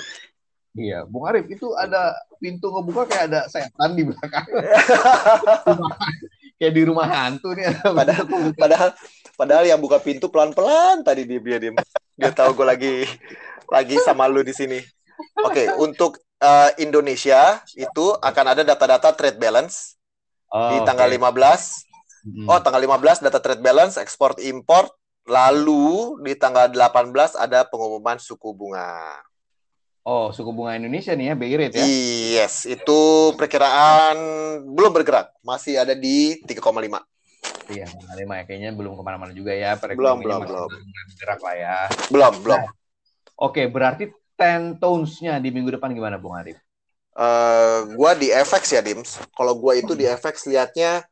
Iya, 0.73 1.05
Bung 1.05 1.29
Arif 1.29 1.45
itu 1.53 1.69
ada 1.77 2.17
pintu 2.41 2.73
ngebuka 2.73 3.05
kayak 3.05 3.25
ada 3.29 3.41
setan 3.45 3.93
di 3.93 4.09
belakang. 4.09 4.41
kayak 6.57 6.73
di 6.73 6.81
rumah 6.81 7.05
hantu 7.05 7.53
nih. 7.53 7.77
Padahal, 7.85 8.25
padahal, 8.57 8.89
padahal 9.37 9.63
yang 9.69 9.77
buka 9.77 10.01
pintu 10.01 10.33
pelan-pelan 10.33 11.05
tadi 11.05 11.29
dia 11.29 11.37
dia 11.37 11.57
dia, 11.61 11.71
dia 12.17 12.31
tahu 12.33 12.57
gue 12.57 12.65
lagi 12.65 12.95
lagi 13.71 13.95
sama 14.01 14.27
lu 14.27 14.41
di 14.41 14.55
sini. 14.55 14.79
Oke, 15.45 15.63
okay, 15.63 15.67
untuk 15.77 16.19
uh, 16.41 16.71
Indonesia 16.81 17.61
itu 17.77 18.15
akan 18.19 18.45
ada 18.55 18.61
data-data 18.65 19.15
trade 19.15 19.39
balance 19.39 19.95
oh, 20.51 20.73
di 20.73 20.77
tanggal 20.83 21.07
okay. 21.07 21.21
15. 21.21 21.93
Hmm. 22.23 22.47
Oh, 22.47 22.59
tanggal 22.63 22.81
15 22.81 23.25
data 23.25 23.39
trade 23.39 23.63
balance, 23.63 23.95
ekspor 23.99 24.35
import. 24.43 24.91
Lalu 25.23 26.19
di 26.19 26.35
tanggal 26.35 26.67
18 26.67 27.39
ada 27.39 27.63
pengumuman 27.63 28.19
suku 28.19 28.51
bunga. 28.51 29.23
Oh, 30.03 30.35
suku 30.35 30.51
bunga 30.51 30.75
Indonesia 30.75 31.15
nih 31.15 31.31
ya, 31.31 31.33
BI 31.39 31.55
rate 31.55 31.75
ya? 31.79 31.85
Yes, 31.87 32.67
itu 32.67 33.31
perkiraan 33.39 34.19
belum 34.67 34.91
bergerak, 34.91 35.31
masih 35.39 35.79
ada 35.79 35.95
di 35.95 36.43
3,5. 36.43 36.99
Iya, 37.71 37.87
5 37.87 38.19
ya. 38.19 38.43
Kayaknya 38.43 38.71
belum 38.75 38.99
ke 38.99 39.03
mana-mana 39.03 39.31
juga 39.31 39.55
ya. 39.55 39.79
Belum, 39.79 40.19
belum, 40.19 40.43
belum. 40.43 40.69
Bergerak 41.07 41.39
lah 41.39 41.55
ya. 41.55 41.77
Belum, 42.11 42.33
belum. 42.43 42.59
Nah, 42.59 42.82
Oke, 43.37 43.65
berarti 43.69 44.13
ten 44.37 44.77
tones-nya 44.77 45.41
di 45.41 45.49
minggu 45.49 45.77
depan 45.77 45.93
gimana, 45.93 46.21
Bung 46.21 46.37
Arif? 46.37 46.57
Uh, 47.13 47.93
gua 47.93 48.17
di 48.17 48.33
FX 48.33 48.63
ya, 48.73 48.81
Dims. 48.81 49.21
Kalau 49.33 49.57
gua 49.57 49.77
itu 49.77 49.93
di 49.93 50.05
FX 50.05 50.49
liatnya, 50.49 51.05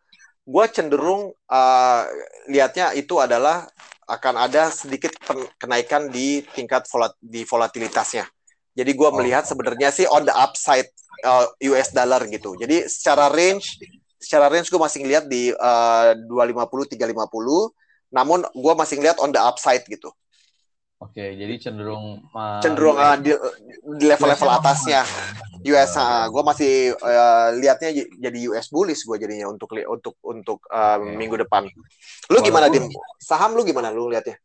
gua 0.46 0.66
cenderung 0.70 1.34
uh, 1.50 2.02
liatnya 2.50 2.94
itu 2.98 3.22
adalah 3.22 3.70
akan 4.10 4.50
ada 4.50 4.74
sedikit 4.74 5.14
kenaikan 5.56 6.10
di 6.10 6.42
tingkat 6.58 6.90
volat 6.90 7.14
di 7.22 7.46
volatilitasnya. 7.46 8.26
Jadi 8.74 8.92
gua 8.98 9.14
oh. 9.14 9.16
melihat 9.22 9.46
sebenarnya 9.46 9.94
sih 9.94 10.10
on 10.10 10.26
the 10.26 10.34
upside 10.34 10.90
uh, 11.26 11.46
US 11.74 11.90
dollar 11.94 12.22
gitu. 12.28 12.58
Jadi 12.58 12.90
secara 12.90 13.30
range, 13.30 13.82
secara 14.18 14.50
range 14.50 14.70
gue 14.70 14.82
masih 14.82 15.00
ngeliat 15.06 15.26
di 15.30 15.54
uh, 15.54 16.14
250 16.28 16.98
350. 16.98 18.12
Namun 18.12 18.40
gue 18.52 18.74
masih 18.76 18.96
ngeliat 19.00 19.18
on 19.22 19.32
the 19.32 19.42
upside 19.42 19.86
gitu. 19.88 20.12
Oke, 21.02 21.34
jadi 21.34 21.58
cenderung 21.58 22.22
uh, 22.30 22.62
cenderung 22.62 22.94
uh, 22.94 23.18
di, 23.18 23.34
di 23.98 24.06
level-level 24.06 24.50
atasnya 24.62 25.02
US. 25.66 25.98
Uh, 25.98 26.30
gue 26.30 26.44
masih 26.46 26.74
uh, 26.94 27.58
lihatnya 27.58 28.06
jadi 28.22 28.40
US 28.54 28.70
bullish 28.70 29.02
gue 29.10 29.18
jadinya 29.18 29.50
untuk 29.50 29.74
untuk 29.82 30.14
untuk 30.22 30.62
uh, 30.70 31.02
okay. 31.02 31.18
minggu 31.18 31.42
depan. 31.42 31.66
Lu 32.30 32.38
Walaupun, 32.38 32.46
gimana 32.46 32.70
dim? 32.70 32.86
Saham 33.18 33.58
lu 33.58 33.66
gimana 33.66 33.90
lu 33.90 34.14
lihatnya? 34.14 34.38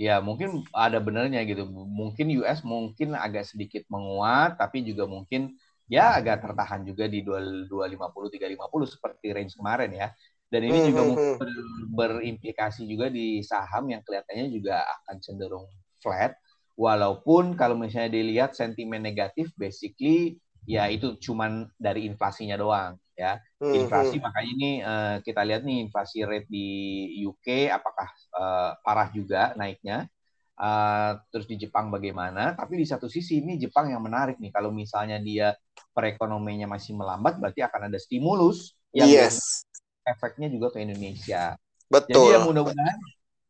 Ya 0.00 0.24
mungkin 0.24 0.64
ada 0.72 0.96
benernya 0.96 1.44
gitu. 1.44 1.68
Mungkin 1.68 2.40
US 2.40 2.64
mungkin 2.64 3.12
agak 3.12 3.52
sedikit 3.52 3.84
menguat, 3.92 4.56
tapi 4.56 4.80
juga 4.88 5.04
mungkin 5.04 5.60
ya 5.92 6.16
agak 6.16 6.40
tertahan 6.40 6.88
juga 6.88 7.04
di 7.04 7.20
dua 7.20 7.44
dua 7.68 7.84
lima 7.84 8.08
puluh 8.08 8.32
tiga 8.32 8.48
lima 8.48 8.64
puluh 8.72 8.88
seperti 8.88 9.28
range 9.28 9.60
kemarin 9.60 9.92
ya. 9.92 10.08
Dan 10.48 10.72
ini 10.72 10.88
juga 10.88 11.04
hmm, 11.04 11.12
hmm, 11.12 11.16
mungkin 11.36 11.48
hmm. 11.52 11.84
berimplikasi 11.92 12.88
juga 12.88 13.12
di 13.12 13.44
saham 13.44 13.92
yang 13.92 14.00
kelihatannya 14.00 14.48
juga 14.48 14.80
akan 14.88 15.20
cenderung 15.20 15.68
flat 16.02 16.34
walaupun 16.74 17.54
kalau 17.54 17.78
misalnya 17.78 18.12
dilihat 18.12 18.58
sentimen 18.58 19.00
negatif 19.00 19.54
basically 19.54 20.42
ya 20.66 20.86
itu 20.90 21.18
cuman 21.18 21.66
dari 21.78 22.06
inflasinya 22.06 22.58
doang 22.58 22.94
ya. 23.18 23.38
Hmm, 23.60 23.74
inflasi 23.74 24.18
hmm. 24.18 24.24
makanya 24.24 24.50
ini 24.50 24.70
uh, 24.82 25.16
kita 25.22 25.42
lihat 25.46 25.62
nih 25.62 25.78
inflasi 25.88 26.26
rate 26.26 26.48
di 26.50 26.68
UK 27.22 27.70
apakah 27.70 28.08
uh, 28.34 28.70
parah 28.82 29.08
juga 29.14 29.54
naiknya. 29.54 30.08
Uh, 30.52 31.18
terus 31.34 31.48
di 31.48 31.58
Jepang 31.58 31.90
bagaimana? 31.90 32.54
Tapi 32.54 32.78
di 32.78 32.86
satu 32.86 33.10
sisi 33.10 33.42
ini 33.42 33.58
Jepang 33.58 33.90
yang 33.90 34.04
menarik 34.04 34.38
nih. 34.38 34.52
Kalau 34.54 34.70
misalnya 34.70 35.18
dia 35.18 35.56
perekonomiannya 35.92 36.68
masih 36.70 36.94
melambat 36.94 37.40
berarti 37.42 37.64
akan 37.66 37.90
ada 37.90 37.98
stimulus 37.98 38.76
yang 38.94 39.10
yes. 39.10 39.66
efeknya 40.06 40.46
juga 40.52 40.70
ke 40.70 40.84
Indonesia. 40.84 41.56
Betul 41.90 42.30
jadi 42.32 42.36
ya 42.36 42.38
mudah-mudahan 42.46 42.98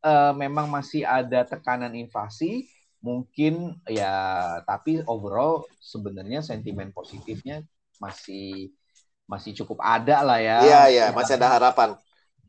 uh, 0.05 0.33
memang 0.37 0.69
masih 0.69 1.07
ada 1.07 1.47
tekanan 1.47 1.95
inflasi, 1.95 2.69
mungkin 3.03 3.79
ya 3.87 4.13
tapi 4.67 5.03
overall 5.07 5.67
sebenarnya 5.83 6.43
sentimen 6.43 6.95
positifnya 6.95 7.67
masih 7.99 8.71
masih 9.27 9.55
cukup 9.63 9.81
ada 9.83 10.23
lah 10.23 10.39
ya. 10.39 10.59
Iya 10.63 10.83
iya 10.91 11.07
masih 11.15 11.39
ada 11.39 11.49
harapan. 11.49 11.97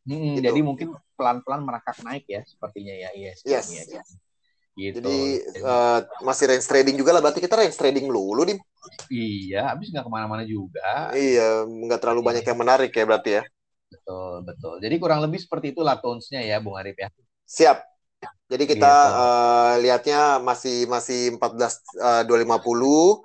Hmm, 0.04 0.36
gitu. 0.36 0.46
Jadi 0.52 0.60
mungkin 0.60 0.88
pelan-pelan 1.16 1.64
merangkak 1.64 1.96
naik 2.04 2.28
ya 2.28 2.42
sepertinya 2.44 2.92
ya 2.92 3.10
yes. 3.16 3.40
Yes. 3.48 3.68
Ya, 3.72 3.84
ya. 3.88 4.04
Gitu. 4.74 5.00
Jadi 5.00 5.18
uh, 5.62 6.02
masih 6.26 6.50
range 6.50 6.66
trading 6.66 6.98
juga 6.98 7.14
lah 7.14 7.22
berarti 7.22 7.40
kita 7.40 7.54
range 7.54 7.78
trading 7.78 8.10
dulu 8.10 8.42
nih. 8.42 8.58
Iya, 9.08 9.72
habis 9.72 9.94
nggak 9.94 10.04
ke 10.04 10.12
mana-mana 10.12 10.44
juga. 10.44 11.14
Iya, 11.14 11.64
nggak 11.64 12.00
terlalu 12.02 12.20
iya. 12.20 12.28
banyak 12.34 12.44
yang 12.50 12.60
menarik 12.60 12.92
ya 12.92 13.06
berarti 13.06 13.32
ya. 13.38 13.44
Betul, 13.94 14.34
betul. 14.44 14.76
Jadi 14.82 14.96
kurang 14.98 15.22
lebih 15.22 15.40
seperti 15.40 15.78
itulah 15.78 16.02
tones-nya 16.02 16.42
ya, 16.42 16.58
Bung 16.58 16.76
Arif 16.76 16.98
ya. 16.98 17.14
Siap. 17.54 17.78
Jadi 18.50 18.64
kita 18.66 18.94
gitu. 18.94 19.18
uh, 19.18 19.74
lihatnya 19.82 20.42
masih 20.42 20.90
masih 20.90 21.38
14 21.38 21.62
uh, 22.02 22.22
250 22.26 23.22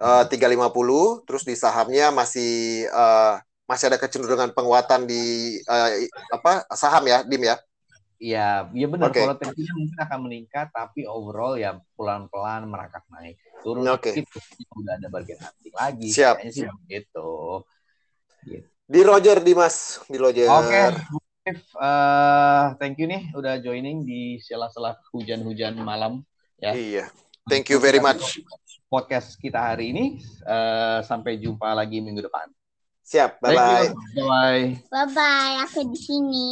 uh, 0.00 0.24
350 0.28 1.26
terus 1.28 1.42
di 1.44 1.54
sahamnya 1.56 2.08
masih 2.12 2.84
uh, 2.92 3.40
masih 3.68 3.92
ada 3.92 4.00
kecenderungan 4.00 4.56
penguatan 4.56 5.04
di 5.04 5.56
uh, 5.68 5.88
apa 6.32 6.64
saham 6.72 7.04
ya 7.04 7.20
Dim 7.24 7.44
ya. 7.44 7.56
Ya, 8.18 8.66
ya 8.74 8.86
benar. 8.90 9.14
Okay. 9.14 9.22
Volatility 9.22 9.62
mungkin 9.78 9.94
akan 9.94 10.18
meningkat, 10.26 10.74
tapi 10.74 11.06
overall 11.06 11.54
ya 11.54 11.78
pelan-pelan 11.94 12.66
merangkak 12.66 13.06
naik. 13.14 13.38
Turun 13.62 13.86
okay. 13.94 14.10
sedikit, 14.10 14.42
udah 14.74 14.98
ada 14.98 15.06
bagian 15.06 15.38
hunting 15.38 15.74
lagi. 15.78 16.08
Siap. 16.10 16.42
Kayaknya 16.42 16.50
sih 16.50 16.66
gitu. 16.66 17.62
gitu. 18.42 18.66
Di 18.90 19.00
Roger, 19.06 19.38
Dimas. 19.38 20.02
Di 20.10 20.18
Roger. 20.18 20.50
Oke. 20.50 20.66
Okay. 20.66 21.27
Uh, 21.76 22.74
thank 22.82 22.98
you 22.98 23.06
nih 23.06 23.30
udah 23.32 23.60
joining 23.62 24.02
di 24.02 24.42
sela-sela 24.42 24.98
hujan-hujan 25.14 25.78
malam. 25.78 26.24
Ya. 26.58 26.72
Iya. 26.74 27.04
Thank 27.48 27.72
you 27.72 27.78
very 27.80 28.02
much. 28.02 28.40
Podcast 28.88 29.36
kita 29.40 29.56
hari 29.56 29.94
ini. 29.94 30.20
Uh, 30.44 31.00
sampai 31.04 31.40
jumpa 31.40 31.72
lagi 31.72 32.00
minggu 32.00 32.24
depan. 32.24 32.48
Siap. 33.08 33.40
Bye-bye. 33.40 33.88
Bye-bye. 33.92 34.64
Bye-bye. 34.92 35.54
Aku 35.64 35.80
di 35.88 35.98
sini. 36.00 36.48